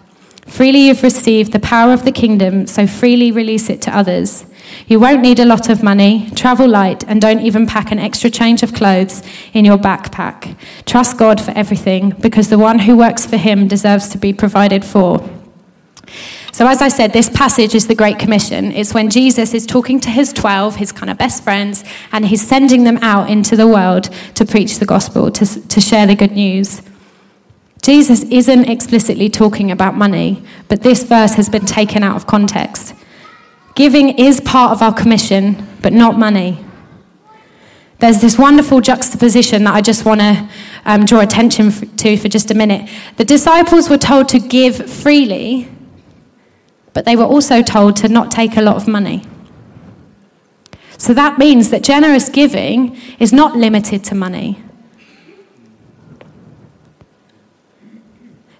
Freely 0.46 0.86
you've 0.86 1.02
received 1.02 1.50
the 1.50 1.58
power 1.58 1.92
of 1.92 2.04
the 2.04 2.12
kingdom, 2.12 2.68
so 2.68 2.86
freely 2.86 3.32
release 3.32 3.68
it 3.68 3.82
to 3.82 3.96
others. 3.98 4.46
You 4.86 5.00
won't 5.00 5.22
need 5.22 5.40
a 5.40 5.44
lot 5.44 5.68
of 5.68 5.82
money, 5.82 6.30
travel 6.36 6.68
light, 6.68 7.02
and 7.08 7.20
don't 7.20 7.40
even 7.40 7.66
pack 7.66 7.90
an 7.90 7.98
extra 7.98 8.30
change 8.30 8.62
of 8.62 8.72
clothes 8.72 9.24
in 9.52 9.64
your 9.64 9.78
backpack. 9.78 10.56
Trust 10.84 11.18
God 11.18 11.40
for 11.40 11.50
everything, 11.50 12.10
because 12.20 12.48
the 12.48 12.60
one 12.60 12.78
who 12.78 12.96
works 12.96 13.26
for 13.26 13.38
him 13.38 13.66
deserves 13.66 14.08
to 14.10 14.18
be 14.18 14.32
provided 14.32 14.84
for. 14.84 15.28
So, 16.56 16.66
as 16.66 16.80
I 16.80 16.88
said, 16.88 17.12
this 17.12 17.28
passage 17.28 17.74
is 17.74 17.86
the 17.86 17.94
Great 17.94 18.18
Commission. 18.18 18.72
It's 18.72 18.94
when 18.94 19.10
Jesus 19.10 19.52
is 19.52 19.66
talking 19.66 20.00
to 20.00 20.08
his 20.08 20.32
12, 20.32 20.76
his 20.76 20.90
kind 20.90 21.10
of 21.10 21.18
best 21.18 21.44
friends, 21.44 21.84
and 22.12 22.24
he's 22.24 22.40
sending 22.40 22.84
them 22.84 22.96
out 23.02 23.28
into 23.28 23.56
the 23.56 23.68
world 23.68 24.08
to 24.36 24.46
preach 24.46 24.78
the 24.78 24.86
gospel, 24.86 25.30
to, 25.32 25.44
to 25.68 25.80
share 25.82 26.06
the 26.06 26.14
good 26.14 26.32
news. 26.32 26.80
Jesus 27.82 28.22
isn't 28.30 28.70
explicitly 28.70 29.28
talking 29.28 29.70
about 29.70 29.96
money, 29.96 30.42
but 30.68 30.80
this 30.80 31.02
verse 31.02 31.34
has 31.34 31.50
been 31.50 31.66
taken 31.66 32.02
out 32.02 32.16
of 32.16 32.26
context. 32.26 32.94
Giving 33.74 34.18
is 34.18 34.40
part 34.40 34.72
of 34.72 34.80
our 34.80 34.94
commission, 34.94 35.68
but 35.82 35.92
not 35.92 36.18
money. 36.18 36.64
There's 37.98 38.22
this 38.22 38.38
wonderful 38.38 38.80
juxtaposition 38.80 39.64
that 39.64 39.74
I 39.74 39.82
just 39.82 40.06
want 40.06 40.22
to 40.22 40.48
um, 40.86 41.04
draw 41.04 41.20
attention 41.20 41.70
to 41.70 42.16
for 42.16 42.28
just 42.28 42.50
a 42.50 42.54
minute. 42.54 42.88
The 43.18 43.26
disciples 43.26 43.90
were 43.90 43.98
told 43.98 44.30
to 44.30 44.38
give 44.38 44.90
freely, 44.90 45.68
but 46.96 47.04
they 47.04 47.14
were 47.14 47.24
also 47.24 47.60
told 47.60 47.94
to 47.94 48.08
not 48.08 48.30
take 48.30 48.56
a 48.56 48.62
lot 48.62 48.74
of 48.74 48.88
money. 48.88 49.22
So 50.96 51.12
that 51.12 51.36
means 51.36 51.68
that 51.68 51.82
generous 51.82 52.30
giving 52.30 52.96
is 53.18 53.34
not 53.34 53.54
limited 53.54 54.02
to 54.04 54.14
money. 54.14 54.62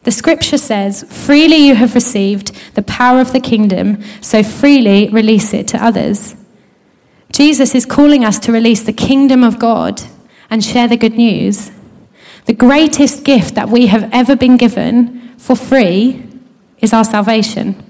The 0.03 0.11
scripture 0.11 0.59
says, 0.59 1.07
Freely 1.09 1.57
you 1.57 1.77
have 1.77 1.95
received 1.95 2.53
the 2.75 2.83
power 2.83 3.23
of 3.23 3.33
the 3.33 3.41
kingdom, 3.41 4.03
so 4.21 4.43
freely 4.43 5.09
release 5.09 5.55
it 5.55 5.67
to 5.69 5.83
others. 5.83 6.37
Jesus 7.33 7.75
is 7.75 7.87
calling 7.87 8.23
us 8.23 8.39
to 8.41 8.53
release 8.53 8.83
the 8.83 8.93
kingdom 8.93 9.43
of 9.43 9.59
God 9.59 10.03
and 10.51 10.63
share 10.63 10.89
the 10.89 10.99
good 10.99 11.15
news. 11.15 11.71
The 12.45 12.53
greatest 12.53 13.25
gift 13.25 13.55
that 13.55 13.71
we 13.71 13.87
have 13.87 14.11
ever 14.13 14.37
been 14.37 14.59
given 14.59 15.35
for 15.39 15.57
free 15.57 16.23
is 16.83 16.93
our 16.93 17.03
salvation. 17.03 17.83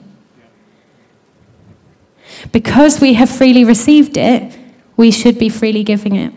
Because 2.52 3.00
we 3.00 3.14
have 3.14 3.30
freely 3.30 3.64
received 3.64 4.16
it, 4.16 4.58
we 4.96 5.10
should 5.10 5.38
be 5.38 5.48
freely 5.48 5.84
giving 5.84 6.16
it. 6.16 6.32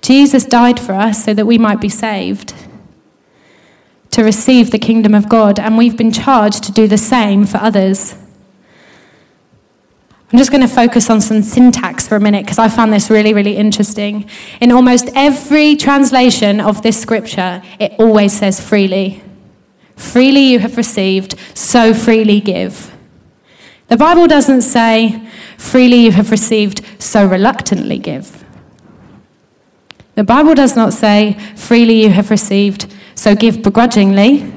Jesus 0.00 0.44
died 0.44 0.78
for 0.78 0.92
us 0.92 1.24
so 1.24 1.32
that 1.32 1.46
we 1.46 1.56
might 1.56 1.80
be 1.80 1.88
saved, 1.88 2.54
to 4.10 4.22
receive 4.22 4.70
the 4.70 4.78
kingdom 4.78 5.14
of 5.14 5.28
God, 5.28 5.58
and 5.58 5.78
we've 5.78 5.96
been 5.96 6.12
charged 6.12 6.62
to 6.64 6.72
do 6.72 6.86
the 6.86 6.98
same 6.98 7.46
for 7.46 7.56
others. 7.56 8.14
I'm 10.30 10.38
just 10.38 10.50
going 10.50 10.62
to 10.62 10.68
focus 10.68 11.10
on 11.10 11.20
some 11.20 11.42
syntax 11.42 12.08
for 12.08 12.16
a 12.16 12.20
minute 12.20 12.44
because 12.44 12.58
I 12.58 12.68
found 12.68 12.92
this 12.92 13.08
really, 13.08 13.32
really 13.32 13.56
interesting. 13.56 14.28
In 14.60 14.72
almost 14.72 15.08
every 15.14 15.76
translation 15.76 16.60
of 16.60 16.82
this 16.82 17.00
scripture, 17.00 17.62
it 17.78 17.92
always 17.98 18.36
says 18.36 18.60
freely. 18.60 19.22
Freely 19.96 20.40
you 20.40 20.58
have 20.58 20.76
received, 20.76 21.36
so 21.54 21.94
freely 21.94 22.40
give. 22.40 22.93
The 23.94 23.98
Bible 23.98 24.26
doesn't 24.26 24.62
say, 24.62 25.22
freely 25.56 25.98
you 25.98 26.10
have 26.10 26.32
received, 26.32 26.84
so 26.98 27.24
reluctantly 27.24 27.96
give. 27.96 28.44
The 30.16 30.24
Bible 30.24 30.56
does 30.56 30.74
not 30.74 30.92
say, 30.92 31.34
freely 31.54 32.02
you 32.02 32.10
have 32.10 32.28
received, 32.28 32.92
so 33.14 33.36
give 33.36 33.62
begrudgingly. 33.62 34.52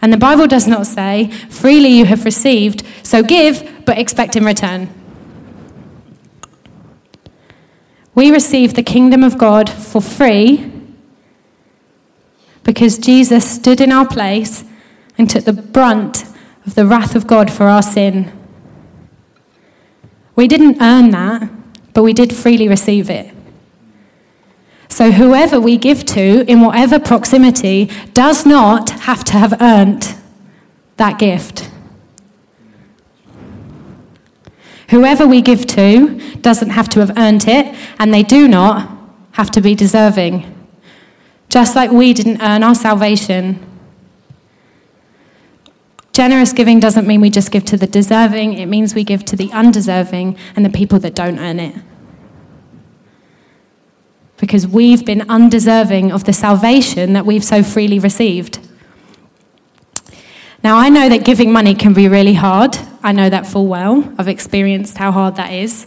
And 0.00 0.12
the 0.12 0.18
Bible 0.18 0.46
does 0.46 0.68
not 0.68 0.86
say, 0.86 1.32
freely 1.50 1.88
you 1.88 2.04
have 2.04 2.24
received, 2.24 2.84
so 3.02 3.24
give, 3.24 3.68
but 3.84 3.98
expect 3.98 4.36
in 4.36 4.44
return. 4.44 4.88
We 8.14 8.30
receive 8.30 8.74
the 8.74 8.84
kingdom 8.84 9.24
of 9.24 9.36
God 9.36 9.68
for 9.68 10.00
free 10.00 10.70
because 12.62 12.98
Jesus 12.98 13.50
stood 13.50 13.80
in 13.80 13.90
our 13.90 14.06
place 14.06 14.62
and 15.18 15.28
took 15.28 15.44
the 15.44 15.52
brunt 15.52 16.22
of 16.66 16.74
the 16.74 16.86
wrath 16.86 17.14
of 17.14 17.26
God 17.26 17.52
for 17.52 17.64
our 17.64 17.82
sin. 17.82 18.32
We 20.34 20.48
didn't 20.48 20.82
earn 20.82 21.10
that, 21.10 21.48
but 21.94 22.02
we 22.02 22.12
did 22.12 22.34
freely 22.34 22.68
receive 22.68 23.08
it. 23.08 23.32
So, 24.88 25.10
whoever 25.10 25.60
we 25.60 25.76
give 25.76 26.04
to 26.06 26.44
in 26.50 26.60
whatever 26.60 26.98
proximity 26.98 27.90
does 28.12 28.46
not 28.46 28.90
have 28.90 29.24
to 29.24 29.32
have 29.32 29.60
earned 29.60 30.14
that 30.96 31.18
gift. 31.18 31.70
Whoever 34.90 35.26
we 35.26 35.42
give 35.42 35.66
to 35.66 36.36
doesn't 36.40 36.70
have 36.70 36.88
to 36.90 37.00
have 37.00 37.18
earned 37.18 37.48
it, 37.48 37.74
and 37.98 38.14
they 38.14 38.22
do 38.22 38.46
not 38.46 38.90
have 39.32 39.50
to 39.52 39.60
be 39.60 39.74
deserving. 39.74 40.52
Just 41.48 41.74
like 41.74 41.90
we 41.90 42.12
didn't 42.12 42.40
earn 42.40 42.62
our 42.62 42.74
salvation, 42.74 43.64
Generous 46.16 46.54
giving 46.54 46.80
doesn't 46.80 47.06
mean 47.06 47.20
we 47.20 47.28
just 47.28 47.50
give 47.50 47.66
to 47.66 47.76
the 47.76 47.86
deserving, 47.86 48.54
it 48.54 48.64
means 48.64 48.94
we 48.94 49.04
give 49.04 49.22
to 49.26 49.36
the 49.36 49.52
undeserving 49.52 50.34
and 50.56 50.64
the 50.64 50.70
people 50.70 50.98
that 51.00 51.14
don't 51.14 51.38
earn 51.38 51.60
it. 51.60 51.74
Because 54.38 54.66
we've 54.66 55.04
been 55.04 55.28
undeserving 55.28 56.12
of 56.12 56.24
the 56.24 56.32
salvation 56.32 57.12
that 57.12 57.26
we've 57.26 57.44
so 57.44 57.62
freely 57.62 57.98
received. 57.98 58.66
Now, 60.64 60.78
I 60.78 60.88
know 60.88 61.10
that 61.10 61.22
giving 61.22 61.52
money 61.52 61.74
can 61.74 61.92
be 61.92 62.08
really 62.08 62.32
hard. 62.32 62.78
I 63.02 63.12
know 63.12 63.28
that 63.28 63.46
full 63.46 63.66
well. 63.66 64.10
I've 64.16 64.26
experienced 64.26 64.96
how 64.96 65.12
hard 65.12 65.36
that 65.36 65.52
is. 65.52 65.86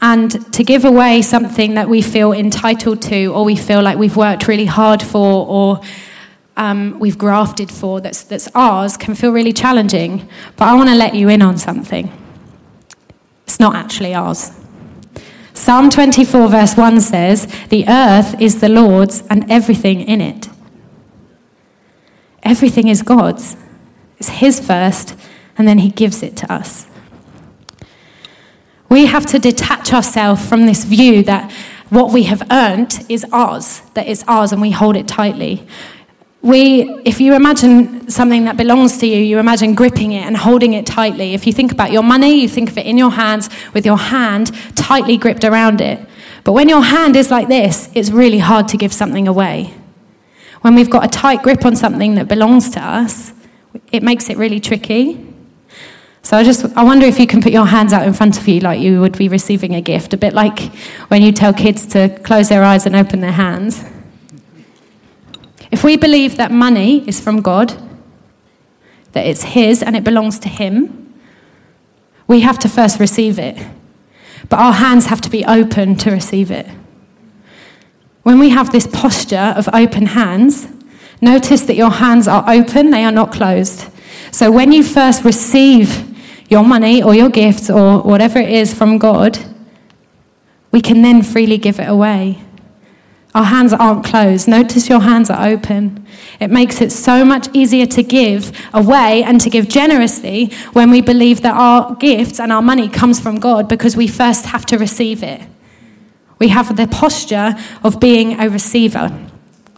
And 0.00 0.52
to 0.54 0.64
give 0.64 0.84
away 0.84 1.22
something 1.22 1.74
that 1.74 1.88
we 1.88 2.02
feel 2.02 2.32
entitled 2.32 3.00
to, 3.02 3.26
or 3.26 3.44
we 3.44 3.54
feel 3.54 3.80
like 3.80 3.96
we've 3.96 4.16
worked 4.16 4.48
really 4.48 4.66
hard 4.66 5.04
for, 5.04 5.46
or 5.46 5.80
um, 6.56 6.98
we've 6.98 7.18
grafted 7.18 7.70
for 7.70 8.00
that's, 8.00 8.22
that's 8.22 8.48
ours 8.54 8.96
can 8.96 9.14
feel 9.14 9.32
really 9.32 9.52
challenging. 9.52 10.28
But 10.56 10.68
I 10.68 10.74
want 10.74 10.88
to 10.88 10.94
let 10.94 11.14
you 11.14 11.28
in 11.28 11.42
on 11.42 11.58
something. 11.58 12.12
It's 13.44 13.60
not 13.60 13.74
actually 13.74 14.14
ours. 14.14 14.52
Psalm 15.52 15.90
24, 15.90 16.48
verse 16.48 16.76
1 16.76 17.00
says, 17.00 17.46
The 17.68 17.86
earth 17.88 18.40
is 18.40 18.60
the 18.60 18.68
Lord's 18.68 19.26
and 19.28 19.50
everything 19.50 20.00
in 20.00 20.20
it. 20.20 20.48
Everything 22.42 22.88
is 22.88 23.02
God's. 23.02 23.56
It's 24.18 24.28
His 24.28 24.60
first, 24.60 25.14
and 25.56 25.66
then 25.66 25.78
He 25.78 25.90
gives 25.90 26.22
it 26.22 26.36
to 26.38 26.52
us. 26.52 26.86
We 28.88 29.06
have 29.06 29.26
to 29.26 29.38
detach 29.38 29.92
ourselves 29.92 30.46
from 30.46 30.66
this 30.66 30.84
view 30.84 31.22
that 31.24 31.50
what 31.88 32.12
we 32.12 32.24
have 32.24 32.42
earned 32.50 33.04
is 33.08 33.24
ours, 33.32 33.82
that 33.94 34.06
it's 34.06 34.24
ours 34.28 34.52
and 34.52 34.60
we 34.60 34.70
hold 34.70 34.96
it 34.96 35.08
tightly 35.08 35.66
we, 36.46 36.88
if 37.04 37.20
you 37.20 37.34
imagine 37.34 38.08
something 38.08 38.44
that 38.44 38.56
belongs 38.56 38.98
to 38.98 39.06
you, 39.06 39.18
you 39.18 39.40
imagine 39.40 39.74
gripping 39.74 40.12
it 40.12 40.24
and 40.24 40.36
holding 40.36 40.74
it 40.74 40.86
tightly. 40.86 41.34
If 41.34 41.44
you 41.44 41.52
think 41.52 41.72
about 41.72 41.90
your 41.90 42.04
money, 42.04 42.40
you 42.40 42.48
think 42.48 42.70
of 42.70 42.78
it 42.78 42.86
in 42.86 42.96
your 42.96 43.10
hands 43.10 43.50
with 43.74 43.84
your 43.84 43.98
hand 43.98 44.52
tightly 44.76 45.16
gripped 45.16 45.42
around 45.42 45.80
it. 45.80 46.06
But 46.44 46.52
when 46.52 46.68
your 46.68 46.82
hand 46.82 47.16
is 47.16 47.32
like 47.32 47.48
this, 47.48 47.90
it's 47.94 48.10
really 48.10 48.38
hard 48.38 48.68
to 48.68 48.76
give 48.76 48.92
something 48.92 49.26
away. 49.26 49.74
When 50.60 50.76
we've 50.76 50.88
got 50.88 51.04
a 51.04 51.08
tight 51.08 51.42
grip 51.42 51.66
on 51.66 51.74
something 51.74 52.14
that 52.14 52.28
belongs 52.28 52.70
to 52.70 52.80
us, 52.80 53.32
it 53.90 54.04
makes 54.04 54.30
it 54.30 54.36
really 54.36 54.60
tricky. 54.60 55.26
So 56.22 56.36
I 56.36 56.44
just 56.44 56.64
I 56.76 56.84
wonder 56.84 57.06
if 57.06 57.18
you 57.18 57.26
can 57.26 57.42
put 57.42 57.50
your 57.50 57.66
hands 57.66 57.92
out 57.92 58.06
in 58.06 58.12
front 58.12 58.38
of 58.38 58.46
you 58.46 58.60
like 58.60 58.78
you 58.78 59.00
would 59.00 59.18
be 59.18 59.28
receiving 59.28 59.74
a 59.74 59.80
gift, 59.80 60.14
a 60.14 60.16
bit 60.16 60.32
like 60.32 60.60
when 61.08 61.22
you 61.22 61.32
tell 61.32 61.52
kids 61.52 61.86
to 61.88 62.08
close 62.20 62.48
their 62.48 62.62
eyes 62.62 62.86
and 62.86 62.94
open 62.94 63.20
their 63.20 63.32
hands. 63.32 63.84
If 65.70 65.82
we 65.84 65.96
believe 65.96 66.36
that 66.36 66.50
money 66.50 67.06
is 67.08 67.20
from 67.20 67.40
God, 67.42 67.74
that 69.12 69.26
it's 69.26 69.42
His 69.42 69.82
and 69.82 69.96
it 69.96 70.04
belongs 70.04 70.38
to 70.40 70.48
Him, 70.48 71.14
we 72.26 72.40
have 72.40 72.58
to 72.60 72.68
first 72.68 73.00
receive 73.00 73.38
it. 73.38 73.56
But 74.48 74.58
our 74.58 74.72
hands 74.72 75.06
have 75.06 75.20
to 75.22 75.30
be 75.30 75.44
open 75.44 75.96
to 75.96 76.10
receive 76.10 76.50
it. 76.50 76.66
When 78.22 78.38
we 78.38 78.50
have 78.50 78.72
this 78.72 78.86
posture 78.86 79.54
of 79.56 79.68
open 79.72 80.06
hands, 80.06 80.68
notice 81.20 81.62
that 81.62 81.76
your 81.76 81.90
hands 81.90 82.26
are 82.28 82.44
open, 82.48 82.90
they 82.90 83.04
are 83.04 83.12
not 83.12 83.32
closed. 83.32 83.86
So 84.32 84.50
when 84.50 84.72
you 84.72 84.82
first 84.82 85.24
receive 85.24 86.14
your 86.50 86.64
money 86.64 87.02
or 87.02 87.14
your 87.14 87.28
gifts 87.28 87.70
or 87.70 88.02
whatever 88.02 88.38
it 88.38 88.50
is 88.50 88.74
from 88.74 88.98
God, 88.98 89.38
we 90.72 90.80
can 90.80 91.02
then 91.02 91.22
freely 91.22 91.58
give 91.58 91.80
it 91.80 91.88
away. 91.88 92.42
Our 93.36 93.44
hands 93.44 93.74
aren't 93.74 94.02
closed. 94.02 94.48
Notice 94.48 94.88
your 94.88 95.00
hands 95.00 95.28
are 95.28 95.46
open. 95.46 96.06
It 96.40 96.50
makes 96.50 96.80
it 96.80 96.90
so 96.90 97.22
much 97.22 97.48
easier 97.52 97.84
to 97.84 98.02
give 98.02 98.50
away 98.72 99.22
and 99.24 99.38
to 99.42 99.50
give 99.50 99.68
generously 99.68 100.46
when 100.72 100.90
we 100.90 101.02
believe 101.02 101.42
that 101.42 101.54
our 101.54 101.94
gifts 101.96 102.40
and 102.40 102.50
our 102.50 102.62
money 102.62 102.88
comes 102.88 103.20
from 103.20 103.38
God 103.38 103.68
because 103.68 103.94
we 103.94 104.08
first 104.08 104.46
have 104.46 104.64
to 104.66 104.78
receive 104.78 105.22
it. 105.22 105.42
We 106.38 106.48
have 106.48 106.78
the 106.78 106.86
posture 106.86 107.54
of 107.84 108.00
being 108.00 108.40
a 108.40 108.48
receiver. 108.48 109.12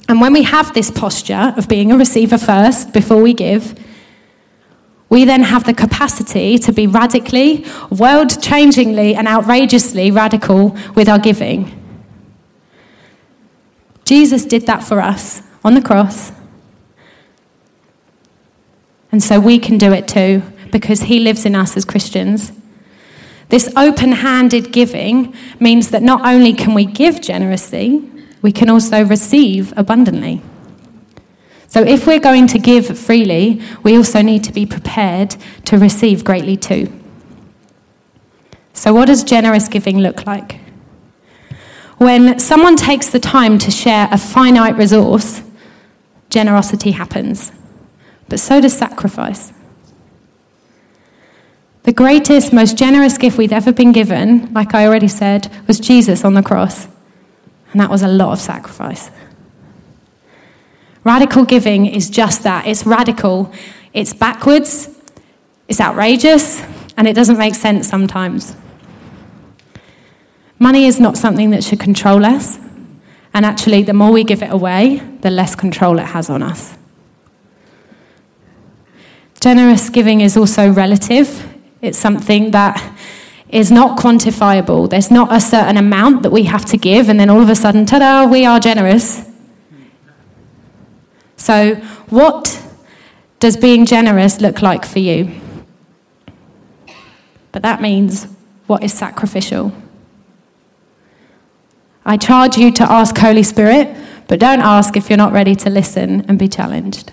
And 0.09 0.21
when 0.21 0.33
we 0.33 0.45
have 0.45 0.73
this 0.73 0.93
posture 0.93 1.53
of 1.57 1.69
being 1.69 1.91
a 1.91 1.97
receiver 1.97 2.39
first 2.39 2.93
before 2.93 3.21
we 3.21 3.35
give, 3.35 3.77
we 5.09 5.25
then 5.25 5.43
have 5.43 5.65
the 5.65 5.75
capacity 5.75 6.59
to 6.59 6.73
be 6.73 6.87
radically, 6.87 7.65
world 7.91 8.29
changingly, 8.29 9.17
and 9.17 9.27
outrageously 9.27 10.13
radical 10.13 10.77
with 10.95 11.09
our 11.09 11.19
giving. 11.19 11.78
Jesus 14.09 14.47
did 14.47 14.65
that 14.65 14.83
for 14.83 15.03
us 15.03 15.43
on 15.63 15.75
the 15.75 15.83
cross. 15.83 16.33
And 19.13 19.23
so 19.23 19.39
we 19.39 19.59
can 19.59 19.77
do 19.77 19.93
it 19.93 20.09
too 20.09 20.43
because 20.73 21.03
he 21.03 21.21
lives 21.21 21.45
in 21.45 21.55
us 21.55 21.77
as 21.77 21.85
Christians. 21.85 22.53
This 23.51 23.71
open 23.77 24.13
handed 24.13 24.73
giving 24.73 25.35
means 25.61 25.91
that 25.91 26.03
not 26.03 26.25
only 26.25 26.55
can 26.55 26.73
we 26.73 26.87
give 26.87 27.21
generously, 27.21 28.03
we 28.41 28.51
can 28.51 28.71
also 28.71 29.05
receive 29.05 29.75
abundantly. 29.77 30.41
So 31.67 31.83
if 31.83 32.07
we're 32.07 32.19
going 32.19 32.47
to 32.47 32.59
give 32.59 32.99
freely, 32.99 33.61
we 33.83 33.95
also 33.95 34.23
need 34.23 34.43
to 34.45 34.53
be 34.55 34.65
prepared 34.65 35.37
to 35.67 35.77
receive 35.77 36.25
greatly 36.25 36.57
too. 36.57 36.91
So, 38.73 38.95
what 38.95 39.09
does 39.09 39.23
generous 39.23 39.69
giving 39.69 39.99
look 39.99 40.25
like? 40.25 40.61
When 41.99 42.39
someone 42.39 42.77
takes 42.77 43.09
the 43.09 43.19
time 43.19 43.59
to 43.59 43.73
share 43.73 44.09
a 44.13 44.19
finite 44.19 44.77
resource, 44.77 45.43
generosity 46.31 46.93
happens. 46.93 47.51
But 48.29 48.39
so 48.39 48.61
does 48.61 48.77
sacrifice. 48.77 49.53
The 51.83 51.93
greatest, 51.93 52.53
most 52.53 52.79
generous 52.79 53.19
gift 53.19 53.37
we've 53.37 53.53
ever 53.53 53.73
been 53.73 53.91
given, 53.91 54.53
like 54.55 54.75
I 54.75 54.87
already 54.87 55.09
said, 55.09 55.51
was 55.67 55.81
Jesus 55.81 56.25
on 56.25 56.35
the 56.35 56.43
cross. 56.43 56.87
And 57.73 57.81
that 57.81 57.91
was 57.91 58.03
a 58.03 58.09
lot 58.09 58.33
of 58.33 58.39
sacrifice. 58.39 59.11
Radical 61.03 61.45
giving 61.45 61.87
is 61.87 62.09
just 62.11 62.45
that 62.45 62.67
it's 62.67 62.87
radical, 62.87 63.53
it's 63.93 64.13
backwards, 64.13 64.89
it's 65.67 65.81
outrageous, 65.81 66.63
and 66.97 67.09
it 67.09 67.15
doesn't 67.15 67.39
make 67.39 67.57
sense 67.57 67.89
sometimes. 67.89 68.55
Money 70.59 70.87
is 70.87 70.99
not 70.99 71.17
something 71.17 71.51
that 71.51 71.63
should 71.63 71.79
control 71.79 72.25
us, 72.25 72.59
and 73.33 73.47
actually, 73.47 73.83
the 73.83 73.93
more 73.93 74.11
we 74.11 74.25
give 74.25 74.43
it 74.43 74.51
away, 74.51 75.01
the 75.21 75.31
less 75.31 75.55
control 75.55 75.99
it 75.99 76.07
has 76.07 76.29
on 76.29 76.43
us. 76.43 76.77
Generous 79.41 79.89
giving 79.89 80.21
is 80.21 80.37
also 80.37 80.71
relative. 80.71 81.47
It's 81.81 81.99
something 81.99 82.51
that 82.51 82.83
is 83.51 83.71
not 83.71 83.99
quantifiable. 83.99 84.91
There's 84.91 85.11
not 85.11 85.33
a 85.33 85.41
certain 85.41 85.77
amount 85.77 86.23
that 86.25 86.31
we 86.31 86.45
have 86.45 86.65
to 86.67 86.77
give, 86.77 87.09
and 87.09 87.21
then 87.21 87.31
all 87.31 87.41
of 87.41 87.49
a 87.49 87.55
sudden, 87.55 87.87
ta 87.87 88.01
da, 88.01 88.27
we 88.27 88.45
are 88.45 88.59
generous. 88.59 89.25
So, 91.37 91.77
what 92.11 92.61
does 93.39 93.57
being 93.57 93.87
generous 93.87 94.41
look 94.41 94.61
like 94.61 94.85
for 94.85 94.99
you? 94.99 95.41
But 97.53 97.63
that 97.63 97.81
means 97.81 98.27
what 98.67 98.83
is 98.83 98.93
sacrificial? 98.93 99.73
I 102.09 102.17
charge 102.17 102.57
you 102.57 102.73
to 102.73 102.91
ask 102.91 103.19
Holy 103.19 103.43
Spirit, 103.43 103.95
but 104.29 104.41
don't 104.41 104.63
ask 104.63 104.97
if 104.97 105.11
you're 105.11 105.19
not 105.19 105.31
ready 105.31 105.55
to 105.57 105.69
listen 105.69 106.25
and 106.27 106.39
be 106.39 106.49
challenged. 106.49 107.13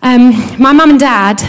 Um, 0.00 0.30
my 0.58 0.72
mum 0.72 0.88
and 0.88 0.98
dad 0.98 1.42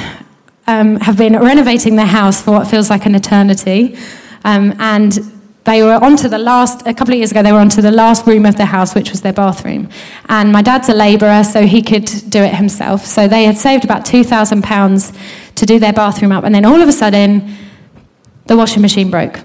um, 0.67 0.97
have 0.97 1.17
been 1.17 1.39
renovating 1.39 1.95
their 1.95 2.05
house 2.05 2.41
for 2.41 2.51
what 2.51 2.67
feels 2.67 2.89
like 2.89 3.05
an 3.05 3.15
eternity. 3.15 3.97
Um, 4.43 4.75
and 4.77 5.13
they 5.63 5.83
were 5.83 6.03
onto 6.03 6.27
the 6.27 6.37
last, 6.37 6.85
a 6.85 6.93
couple 6.93 7.13
of 7.13 7.17
years 7.17 7.31
ago, 7.31 7.41
they 7.41 7.53
were 7.53 7.59
onto 7.59 7.81
the 7.81 7.91
last 7.91 8.27
room 8.27 8.45
of 8.45 8.57
the 8.57 8.65
house, 8.65 8.93
which 8.93 9.11
was 9.11 9.21
their 9.21 9.31
bathroom. 9.31 9.87
And 10.27 10.51
my 10.51 10.61
dad's 10.61 10.89
a 10.89 10.93
labourer, 10.93 11.45
so 11.45 11.65
he 11.65 11.81
could 11.81 12.11
do 12.29 12.39
it 12.43 12.55
himself. 12.55 13.05
So 13.05 13.25
they 13.25 13.45
had 13.45 13.57
saved 13.57 13.85
about 13.85 14.03
£2,000 14.03 15.55
to 15.55 15.65
do 15.65 15.79
their 15.79 15.93
bathroom 15.93 16.33
up. 16.33 16.43
And 16.43 16.53
then 16.53 16.65
all 16.65 16.81
of 16.81 16.89
a 16.89 16.93
sudden, 16.93 17.55
the 18.47 18.57
washing 18.57 18.81
machine 18.81 19.09
broke. 19.09 19.39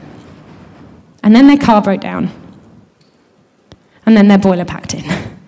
And 1.23 1.35
then 1.35 1.47
their 1.47 1.59
car 1.59 1.83
broke 1.83 2.01
down. 2.01 2.31
And 4.07 4.17
then 4.17 4.29
their 4.29 4.39
boiler 4.39 4.65
packed 4.65 4.95
in. 4.95 5.05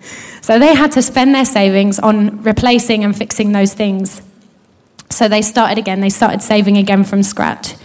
So 0.43 0.59
they 0.59 0.75
had 0.75 0.91
to 0.91 1.01
spend 1.01 1.33
their 1.33 1.45
savings 1.45 1.99
on 1.99 2.43
replacing 2.43 3.05
and 3.05 3.17
fixing 3.17 3.53
those 3.53 3.73
things. 3.73 4.21
So 5.09 5.29
they 5.29 5.41
started 5.41 5.77
again, 5.77 6.01
they 6.01 6.09
started 6.09 6.41
saving 6.41 6.75
again 6.75 7.05
from 7.05 7.23
scratch. 7.23 7.75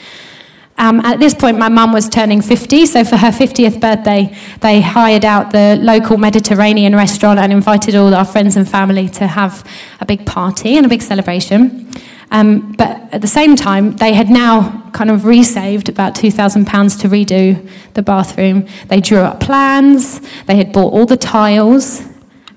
Um, 0.76 0.98
at 1.04 1.20
this 1.20 1.34
point, 1.34 1.56
my 1.56 1.68
mum 1.68 1.92
was 1.92 2.08
turning 2.08 2.42
50, 2.42 2.86
so 2.86 3.04
for 3.04 3.16
her 3.16 3.30
50th 3.30 3.80
birthday, 3.80 4.36
they 4.60 4.80
hired 4.80 5.24
out 5.24 5.52
the 5.52 5.78
local 5.80 6.18
Mediterranean 6.18 6.96
restaurant 6.96 7.38
and 7.38 7.52
invited 7.52 7.94
all 7.94 8.12
our 8.12 8.24
friends 8.24 8.56
and 8.56 8.68
family 8.68 9.08
to 9.10 9.28
have 9.28 9.64
a 10.00 10.06
big 10.06 10.26
party 10.26 10.76
and 10.76 10.84
a 10.84 10.88
big 10.88 11.02
celebration. 11.02 11.88
Um, 12.30 12.72
but 12.72 13.12
at 13.12 13.22
the 13.22 13.28
same 13.28 13.56
time, 13.56 13.96
they 13.96 14.12
had 14.12 14.28
now 14.28 14.90
kind 14.92 15.10
of 15.10 15.24
resaved 15.24 15.88
about 15.88 16.14
£2,000 16.14 17.00
to 17.00 17.08
redo 17.08 17.68
the 17.94 18.02
bathroom. 18.02 18.66
They 18.88 19.00
drew 19.00 19.18
up 19.18 19.40
plans, 19.40 20.20
they 20.46 20.56
had 20.56 20.72
bought 20.72 20.92
all 20.92 21.06
the 21.06 21.16
tiles, 21.16 22.02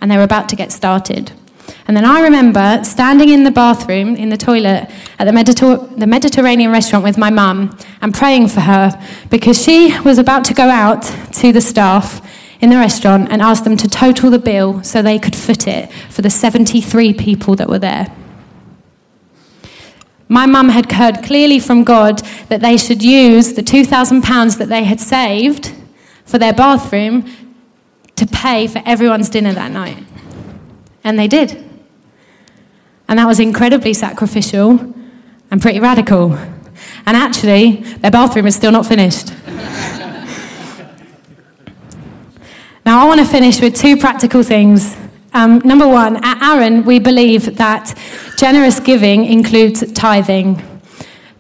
and 0.02 0.12
they 0.12 0.18
were 0.18 0.24
about 0.24 0.50
to 0.50 0.56
get 0.56 0.72
started. 0.72 1.32
And 1.88 1.96
then 1.98 2.06
I 2.06 2.22
remember 2.22 2.84
standing 2.84 3.30
in 3.30 3.44
the 3.44 3.52
bathroom, 3.52 4.16
in 4.16 4.30
the 4.30 4.38
toilet, 4.38 4.90
at 5.20 5.26
the, 5.26 5.32
Mediter- 5.32 5.98
the 5.98 6.08
Mediterranean 6.08 6.72
restaurant 6.72 7.04
with 7.04 7.18
my 7.18 7.30
mum 7.30 7.78
and 8.02 8.14
praying 8.14 8.50
for 8.50 8.62
her 8.62 8.92
because 9.30 9.62
she 9.62 9.98
was 10.02 10.18
about 10.18 10.46
to 10.46 10.54
go 10.54 10.70
out 10.70 11.04
to 11.34 11.52
the 11.52 11.62
staff 11.62 12.26
in 12.60 12.70
the 12.70 12.78
restaurant 12.78 13.32
and 13.32 13.42
ask 13.42 13.64
them 13.64 13.76
to 13.78 13.88
total 13.88 14.30
the 14.30 14.40
bill 14.40 14.84
so 14.84 15.02
they 15.02 15.18
could 15.18 15.36
foot 15.36 15.68
it 15.68 15.92
for 16.10 16.22
the 16.22 16.30
73 16.30 17.14
people 17.14 17.56
that 17.56 17.68
were 17.68 17.80
there. 17.80 18.08
My 20.32 20.46
mum 20.46 20.70
had 20.70 20.90
heard 20.90 21.24
clearly 21.24 21.60
from 21.60 21.84
God 21.84 22.20
that 22.48 22.62
they 22.62 22.78
should 22.78 23.04
use 23.04 23.52
the 23.52 23.62
£2,000 23.62 24.58
that 24.60 24.70
they 24.70 24.86
had 24.86 25.02
saved 25.02 25.74
for 26.24 26.38
their 26.38 26.54
bathroom 26.54 27.30
to 28.16 28.26
pay 28.26 28.66
for 28.68 28.82
everyone's 28.86 29.28
dinner 29.28 29.52
that 29.52 29.72
night. 29.74 30.06
And 31.04 31.20
they 31.20 31.28
did. 31.28 31.62
And 33.10 33.20
that 33.20 33.28
was 33.28 33.42
incredibly 33.42 33.94
sacrificial 33.94 34.96
and 35.52 35.62
pretty 35.62 35.82
radical. 35.82 36.32
And 37.06 37.18
actually, 37.18 37.84
their 37.98 38.10
bathroom 38.10 38.48
is 38.48 38.56
still 38.56 38.72
not 38.72 38.86
finished. 38.86 39.34
now, 42.86 43.04
I 43.04 43.06
want 43.06 43.20
to 43.20 43.26
finish 43.26 43.60
with 43.60 43.76
two 43.76 43.98
practical 43.98 44.44
things. 44.44 44.96
Um, 45.34 45.60
number 45.60 45.88
one, 45.88 46.18
at 46.24 46.42
Arran, 46.42 46.84
we 46.84 47.00
believe 47.00 47.56
that 47.58 47.98
generous 48.38 48.80
giving 48.80 49.24
includes 49.24 49.90
tithing. 49.94 50.62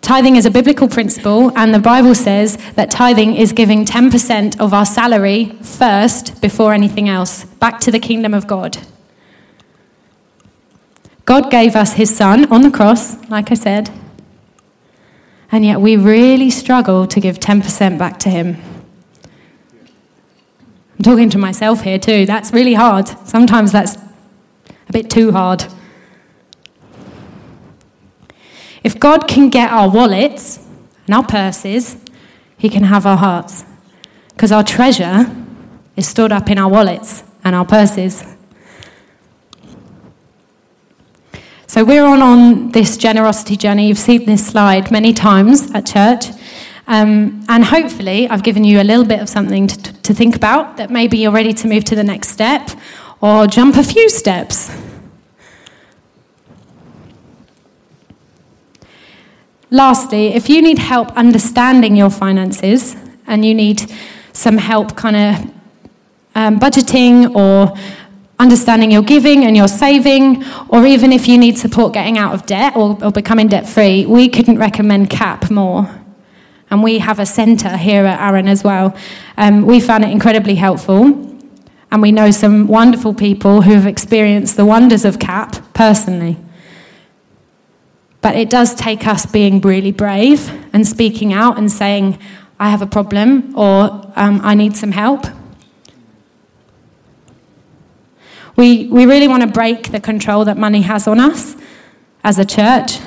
Tithing 0.01 0.37
is 0.37 0.45
a 0.45 0.51
biblical 0.51 0.87
principle, 0.87 1.51
and 1.57 1.73
the 1.73 1.79
Bible 1.79 2.15
says 2.15 2.57
that 2.73 2.89
tithing 2.89 3.35
is 3.35 3.51
giving 3.51 3.85
10% 3.85 4.59
of 4.59 4.73
our 4.73 4.85
salary 4.85 5.45
first 5.61 6.41
before 6.41 6.73
anything 6.73 7.09
else, 7.09 7.43
back 7.43 7.79
to 7.81 7.91
the 7.91 7.99
kingdom 7.99 8.33
of 8.33 8.47
God. 8.47 8.77
God 11.25 11.51
gave 11.51 11.75
us 11.75 11.93
his 11.93 12.15
son 12.15 12.51
on 12.51 12.61
the 12.61 12.71
cross, 12.71 13.15
like 13.29 13.51
I 13.51 13.55
said, 13.55 13.91
and 15.51 15.65
yet 15.65 15.81
we 15.81 15.97
really 15.97 16.49
struggle 16.49 17.05
to 17.07 17.19
give 17.19 17.39
10% 17.39 17.99
back 17.99 18.19
to 18.19 18.29
him. 18.29 18.57
I'm 21.01 21.03
talking 21.03 21.31
to 21.31 21.39
myself 21.39 21.81
here 21.81 21.97
too. 21.97 22.27
That's 22.27 22.53
really 22.53 22.75
hard. 22.75 23.07
Sometimes 23.27 23.71
that's 23.71 23.95
a 24.87 24.91
bit 24.91 25.09
too 25.09 25.31
hard. 25.31 25.65
If 28.83 28.99
God 28.99 29.27
can 29.27 29.49
get 29.49 29.71
our 29.71 29.89
wallets 29.89 30.59
and 31.07 31.15
our 31.15 31.25
purses, 31.25 31.97
He 32.55 32.69
can 32.69 32.83
have 32.83 33.07
our 33.07 33.17
hearts. 33.17 33.65
Because 34.35 34.51
our 34.51 34.63
treasure 34.63 35.25
is 35.95 36.07
stored 36.07 36.31
up 36.31 36.51
in 36.51 36.59
our 36.59 36.69
wallets 36.69 37.23
and 37.43 37.55
our 37.55 37.65
purses. 37.65 38.23
So 41.65 41.83
we're 41.83 42.05
on, 42.05 42.21
on 42.21 42.73
this 42.73 42.95
generosity 42.95 43.57
journey. 43.57 43.87
You've 43.87 43.97
seen 43.97 44.27
this 44.27 44.45
slide 44.45 44.91
many 44.91 45.13
times 45.13 45.71
at 45.71 45.87
church. 45.87 46.25
Um, 46.87 47.45
and 47.47 47.63
hopefully, 47.63 48.27
I've 48.29 48.43
given 48.43 48.63
you 48.63 48.81
a 48.81 48.83
little 48.83 49.05
bit 49.05 49.19
of 49.21 49.29
something 49.29 49.67
to, 49.67 49.93
to 50.01 50.13
think 50.13 50.35
about 50.35 50.77
that 50.77 50.89
maybe 50.89 51.17
you're 51.17 51.31
ready 51.31 51.53
to 51.53 51.67
move 51.67 51.83
to 51.85 51.95
the 51.95 52.03
next 52.03 52.29
step 52.29 52.69
or 53.21 53.47
jump 53.47 53.75
a 53.75 53.83
few 53.83 54.09
steps. 54.09 54.75
Lastly, 59.69 60.33
if 60.33 60.49
you 60.49 60.61
need 60.61 60.79
help 60.79 61.11
understanding 61.11 61.95
your 61.95 62.09
finances 62.09 62.95
and 63.25 63.45
you 63.45 63.53
need 63.53 63.89
some 64.33 64.57
help 64.57 64.97
kind 64.97 65.15
of 65.15 65.53
um, 66.35 66.59
budgeting 66.59 67.33
or 67.35 67.77
understanding 68.37 68.91
your 68.91 69.03
giving 69.03 69.45
and 69.45 69.55
your 69.55 69.69
saving, 69.69 70.43
or 70.67 70.85
even 70.85 71.13
if 71.13 71.27
you 71.27 71.37
need 71.37 71.57
support 71.57 71.93
getting 71.93 72.17
out 72.17 72.33
of 72.33 72.45
debt 72.45 72.75
or, 72.75 72.97
or 73.01 73.11
becoming 73.11 73.47
debt 73.47 73.69
free, 73.69 74.05
we 74.05 74.27
couldn't 74.27 74.57
recommend 74.57 75.09
CAP 75.09 75.49
more. 75.49 76.00
And 76.71 76.81
we 76.81 76.99
have 76.99 77.19
a 77.19 77.25
centre 77.25 77.75
here 77.75 78.05
at 78.05 78.19
Arran 78.19 78.47
as 78.47 78.63
well. 78.63 78.95
Um, 79.37 79.63
we 79.63 79.81
found 79.81 80.05
it 80.05 80.09
incredibly 80.09 80.55
helpful. 80.55 81.27
And 81.91 82.01
we 82.01 82.13
know 82.13 82.31
some 82.31 82.67
wonderful 82.67 83.13
people 83.13 83.63
who 83.63 83.73
have 83.73 83.85
experienced 83.85 84.55
the 84.55 84.65
wonders 84.65 85.03
of 85.03 85.19
CAP 85.19 85.73
personally. 85.73 86.37
But 88.21 88.37
it 88.37 88.49
does 88.49 88.73
take 88.73 89.05
us 89.05 89.25
being 89.25 89.59
really 89.59 89.91
brave 89.91 90.49
and 90.71 90.87
speaking 90.87 91.33
out 91.33 91.57
and 91.57 91.69
saying, 91.69 92.17
I 92.59 92.69
have 92.69 92.81
a 92.81 92.87
problem 92.87 93.57
or 93.57 94.13
um, 94.15 94.39
I 94.43 94.55
need 94.55 94.77
some 94.77 94.91
help. 94.91 95.25
We, 98.55 98.87
we 98.87 99.05
really 99.05 99.27
want 99.27 99.41
to 99.41 99.47
break 99.47 99.91
the 99.91 99.99
control 99.99 100.45
that 100.45 100.57
money 100.57 100.81
has 100.81 101.07
on 101.07 101.19
us 101.19 101.57
as 102.23 102.37
a 102.37 102.45
church. 102.45 102.99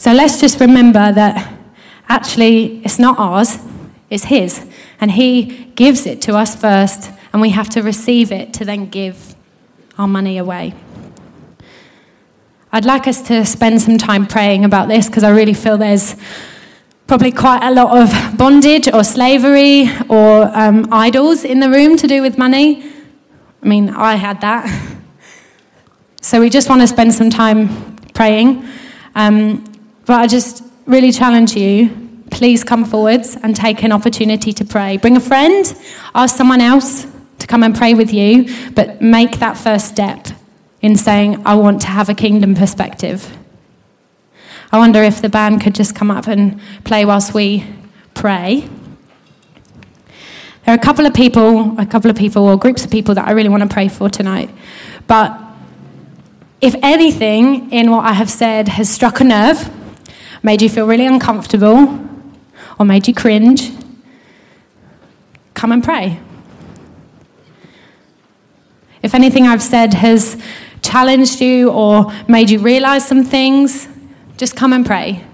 So 0.00 0.14
let's 0.14 0.40
just 0.40 0.58
remember 0.60 1.12
that 1.12 1.52
actually 2.08 2.80
it's 2.86 2.98
not 2.98 3.18
ours, 3.18 3.58
it's 4.08 4.24
His. 4.24 4.66
And 4.98 5.10
He 5.10 5.66
gives 5.74 6.06
it 6.06 6.22
to 6.22 6.36
us 6.36 6.56
first, 6.56 7.10
and 7.34 7.42
we 7.42 7.50
have 7.50 7.68
to 7.68 7.82
receive 7.82 8.32
it 8.32 8.54
to 8.54 8.64
then 8.64 8.88
give 8.88 9.34
our 9.98 10.08
money 10.08 10.38
away. 10.38 10.72
I'd 12.72 12.86
like 12.86 13.06
us 13.08 13.20
to 13.28 13.44
spend 13.44 13.82
some 13.82 13.98
time 13.98 14.26
praying 14.26 14.64
about 14.64 14.88
this 14.88 15.06
because 15.06 15.22
I 15.22 15.32
really 15.32 15.52
feel 15.52 15.76
there's 15.76 16.16
probably 17.06 17.30
quite 17.30 17.62
a 17.62 17.70
lot 17.70 17.94
of 17.94 18.38
bondage 18.38 18.88
or 18.88 19.04
slavery 19.04 19.90
or 20.08 20.50
um, 20.56 20.88
idols 20.90 21.44
in 21.44 21.60
the 21.60 21.68
room 21.68 21.98
to 21.98 22.06
do 22.06 22.22
with 22.22 22.38
money. 22.38 22.90
I 23.62 23.66
mean, 23.66 23.90
I 23.90 24.14
had 24.14 24.40
that. 24.40 24.64
So 26.22 26.40
we 26.40 26.48
just 26.48 26.70
want 26.70 26.80
to 26.80 26.86
spend 26.86 27.12
some 27.12 27.28
time 27.28 27.96
praying. 28.14 28.66
Um, 29.14 29.69
but 30.10 30.18
I 30.18 30.26
just 30.26 30.64
really 30.86 31.12
challenge 31.12 31.54
you 31.54 32.24
please 32.32 32.64
come 32.64 32.84
forwards 32.84 33.36
and 33.44 33.54
take 33.54 33.84
an 33.84 33.92
opportunity 33.92 34.52
to 34.52 34.64
pray. 34.64 34.96
Bring 34.96 35.16
a 35.16 35.20
friend, 35.20 35.64
ask 36.16 36.36
someone 36.36 36.60
else 36.60 37.06
to 37.38 37.46
come 37.46 37.62
and 37.62 37.76
pray 37.76 37.94
with 37.94 38.12
you, 38.12 38.52
but 38.72 39.00
make 39.00 39.38
that 39.38 39.56
first 39.56 39.86
step 39.86 40.26
in 40.82 40.96
saying, 40.96 41.46
I 41.46 41.54
want 41.54 41.80
to 41.82 41.86
have 41.86 42.08
a 42.08 42.14
kingdom 42.14 42.56
perspective. 42.56 43.38
I 44.72 44.78
wonder 44.78 45.00
if 45.04 45.22
the 45.22 45.28
band 45.28 45.60
could 45.60 45.76
just 45.76 45.94
come 45.94 46.10
up 46.10 46.26
and 46.26 46.60
play 46.82 47.04
whilst 47.04 47.32
we 47.32 47.64
pray. 48.14 48.68
There 50.64 50.74
are 50.74 50.78
a 50.78 50.82
couple 50.82 51.06
of 51.06 51.14
people, 51.14 51.78
a 51.78 51.86
couple 51.86 52.10
of 52.10 52.16
people, 52.16 52.48
or 52.48 52.56
groups 52.56 52.84
of 52.84 52.90
people 52.90 53.14
that 53.14 53.28
I 53.28 53.30
really 53.30 53.48
want 53.48 53.62
to 53.62 53.68
pray 53.68 53.86
for 53.86 54.10
tonight. 54.10 54.50
But 55.06 55.40
if 56.60 56.74
anything 56.82 57.70
in 57.70 57.92
what 57.92 58.04
I 58.04 58.12
have 58.12 58.28
said 58.28 58.66
has 58.66 58.90
struck 58.90 59.20
a 59.20 59.24
nerve, 59.24 59.70
made 60.42 60.62
you 60.62 60.68
feel 60.68 60.86
really 60.86 61.06
uncomfortable, 61.06 61.98
or 62.78 62.86
made 62.86 63.06
you 63.06 63.14
cringe, 63.14 63.72
come 65.54 65.72
and 65.72 65.84
pray. 65.84 66.18
If 69.02 69.14
anything 69.14 69.46
I've 69.46 69.62
said 69.62 69.94
has 69.94 70.40
challenged 70.82 71.40
you 71.40 71.70
or 71.70 72.12
made 72.28 72.50
you 72.50 72.58
realize 72.58 73.06
some 73.06 73.24
things, 73.24 73.88
just 74.36 74.56
come 74.56 74.72
and 74.72 74.84
pray. 74.84 75.24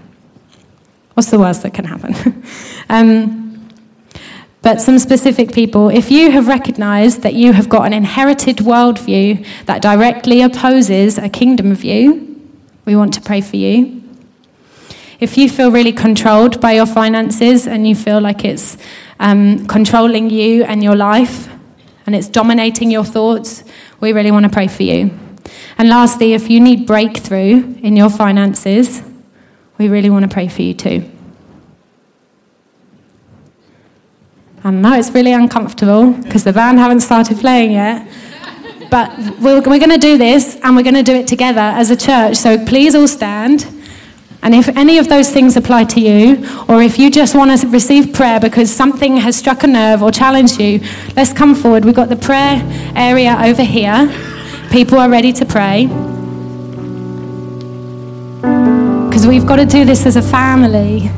What's 1.13 1.31
the 1.31 1.39
worst 1.39 1.63
that 1.63 1.73
can 1.73 1.85
happen? 1.85 2.43
um, 2.89 3.69
but 4.61 4.81
some 4.81 4.99
specific 4.99 5.53
people, 5.53 5.89
if 5.89 6.11
you 6.11 6.31
have 6.31 6.47
recognized 6.47 7.21
that 7.21 7.33
you 7.33 7.53
have 7.53 7.69
got 7.69 7.85
an 7.85 7.93
inherited 7.93 8.57
worldview 8.57 9.45
that 9.65 9.81
directly 9.81 10.41
opposes 10.41 11.17
a 11.17 11.29
kingdom 11.29 11.73
view, 11.73 12.23
we 12.85 12.95
want 12.95 13.13
to 13.13 13.21
pray 13.21 13.41
for 13.41 13.55
you. 13.55 14.03
If 15.19 15.35
you 15.35 15.49
feel 15.49 15.71
really 15.71 15.93
controlled 15.93 16.61
by 16.61 16.73
your 16.73 16.85
finances 16.85 17.65
and 17.65 17.87
you 17.87 17.95
feel 17.95 18.21
like 18.21 18.45
it's 18.45 18.77
um, 19.19 19.65
controlling 19.65 20.29
you 20.29 20.63
and 20.63 20.83
your 20.83 20.95
life 20.95 21.49
and 22.05 22.15
it's 22.15 22.27
dominating 22.27 22.91
your 22.91 23.03
thoughts, 23.03 23.63
we 23.99 24.13
really 24.13 24.29
want 24.29 24.45
to 24.45 24.51
pray 24.51 24.67
for 24.67 24.83
you. 24.83 25.17
And 25.79 25.89
lastly, 25.89 26.33
if 26.33 26.49
you 26.49 26.59
need 26.59 26.85
breakthrough 26.85 27.75
in 27.81 27.97
your 27.97 28.09
finances, 28.09 29.01
we 29.79 29.89
really 29.89 30.09
want 30.09 30.23
to 30.23 30.29
pray 30.29 30.47
for 30.47 30.61
you 30.61 30.75
too. 30.75 31.09
I 34.63 34.69
know 34.69 34.93
it's 34.93 35.11
really 35.11 35.33
uncomfortable 35.33 36.11
because 36.11 36.43
the 36.43 36.53
band 36.53 36.77
haven't 36.77 36.99
started 36.99 37.37
playing 37.37 37.71
yet. 37.71 38.07
But 38.91 39.17
we're, 39.39 39.61
we're 39.61 39.79
going 39.79 39.89
to 39.89 39.97
do 39.97 40.17
this 40.17 40.57
and 40.63 40.75
we're 40.75 40.83
going 40.83 40.95
to 40.95 41.03
do 41.03 41.13
it 41.13 41.27
together 41.27 41.59
as 41.59 41.89
a 41.89 41.95
church. 41.95 42.37
So 42.37 42.63
please 42.65 42.93
all 42.95 43.07
stand. 43.07 43.65
And 44.47 44.55
if 44.55 44.69
any 44.77 44.97
of 44.97 45.09
those 45.09 45.29
things 45.29 45.57
apply 45.57 45.83
to 45.83 45.99
you, 45.99 46.41
or 46.69 46.81
if 46.81 46.97
you 46.97 47.11
just 47.11 47.35
want 47.35 47.59
to 47.59 47.67
receive 47.67 48.13
prayer 48.13 48.39
because 48.39 48.73
something 48.73 49.17
has 49.17 49.35
struck 49.35 49.63
a 49.63 49.67
nerve 49.67 50.01
or 50.01 50.09
challenged 50.09 50.57
you, 50.57 50.79
let's 51.17 51.33
come 51.33 51.53
forward. 51.53 51.83
We've 51.83 51.93
got 51.93 52.07
the 52.07 52.15
prayer 52.15 52.61
area 52.95 53.35
over 53.43 53.61
here. 53.61 54.07
People 54.71 54.99
are 54.99 55.09
ready 55.09 55.33
to 55.33 55.45
pray. 55.45 55.87
Because 59.09 59.27
we've 59.27 59.45
got 59.45 59.57
to 59.57 59.65
do 59.65 59.83
this 59.83 60.05
as 60.05 60.15
a 60.15 60.21
family. 60.21 61.11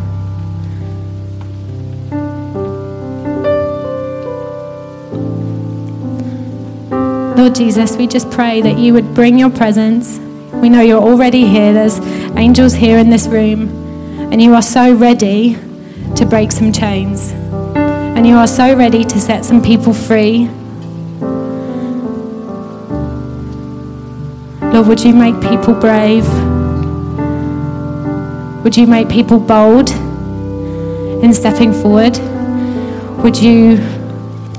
Lord 7.40 7.54
Jesus, 7.54 7.96
we 7.96 8.08
just 8.08 8.32
pray 8.32 8.64
that 8.64 8.80
you 8.80 8.96
would 8.96 9.14
bring 9.14 9.38
your 9.38 9.52
presence. 9.52 10.20
We 10.62 10.70
know 10.70 10.82
you're 10.82 11.02
already 11.02 11.46
here. 11.46 11.74
There's 11.74 12.00
angels 12.38 12.74
here 12.74 12.98
in 12.98 13.10
this 13.10 13.28
room. 13.28 13.70
And 14.32 14.42
you 14.42 14.54
are 14.54 14.62
so 14.62 14.94
ready 14.94 15.58
to 16.16 16.26
break 16.26 16.52
some 16.52 16.72
chains. 16.72 17.32
And 17.76 18.28
you 18.28 18.36
are 18.36 18.48
so 18.48 18.76
ready 18.76 19.04
to 19.04 19.20
set 19.20 19.46
some 19.46 19.62
people 19.62 19.94
free 19.94 20.50
Lord, 24.80 24.88
would 24.88 25.04
you 25.04 25.14
make 25.14 25.34
people 25.42 25.74
brave? 25.74 26.26
Would 28.64 28.78
you 28.78 28.86
make 28.86 29.10
people 29.10 29.40
bold 29.40 29.90
in 29.90 31.34
stepping 31.34 31.74
forward? 31.74 32.18
Would 33.24 33.36
you 33.36 33.78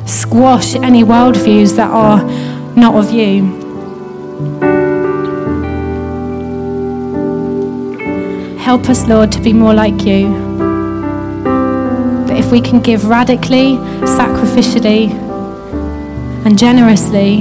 squash 0.06 0.74
any 0.74 1.04
worldviews 1.04 1.76
that 1.76 1.90
are 1.90 2.24
not 2.74 2.96
of 2.96 3.12
you? 3.12 4.79
Help 8.70 8.88
us, 8.88 9.08
Lord, 9.08 9.32
to 9.32 9.40
be 9.40 9.52
more 9.52 9.74
like 9.74 10.04
you. 10.04 10.30
That 12.28 12.36
if 12.36 12.52
we 12.52 12.60
can 12.60 12.78
give 12.80 13.04
radically, 13.04 13.74
sacrificially, 14.06 15.10
and 16.46 16.56
generously, 16.56 17.40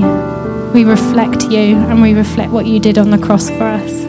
we 0.74 0.86
reflect 0.86 1.44
you 1.44 1.78
and 1.78 2.02
we 2.02 2.16
reflect 2.16 2.52
what 2.52 2.66
you 2.66 2.80
did 2.80 2.98
on 2.98 3.12
the 3.12 3.20
cross 3.20 3.48
for 3.48 3.62
us. 3.62 4.09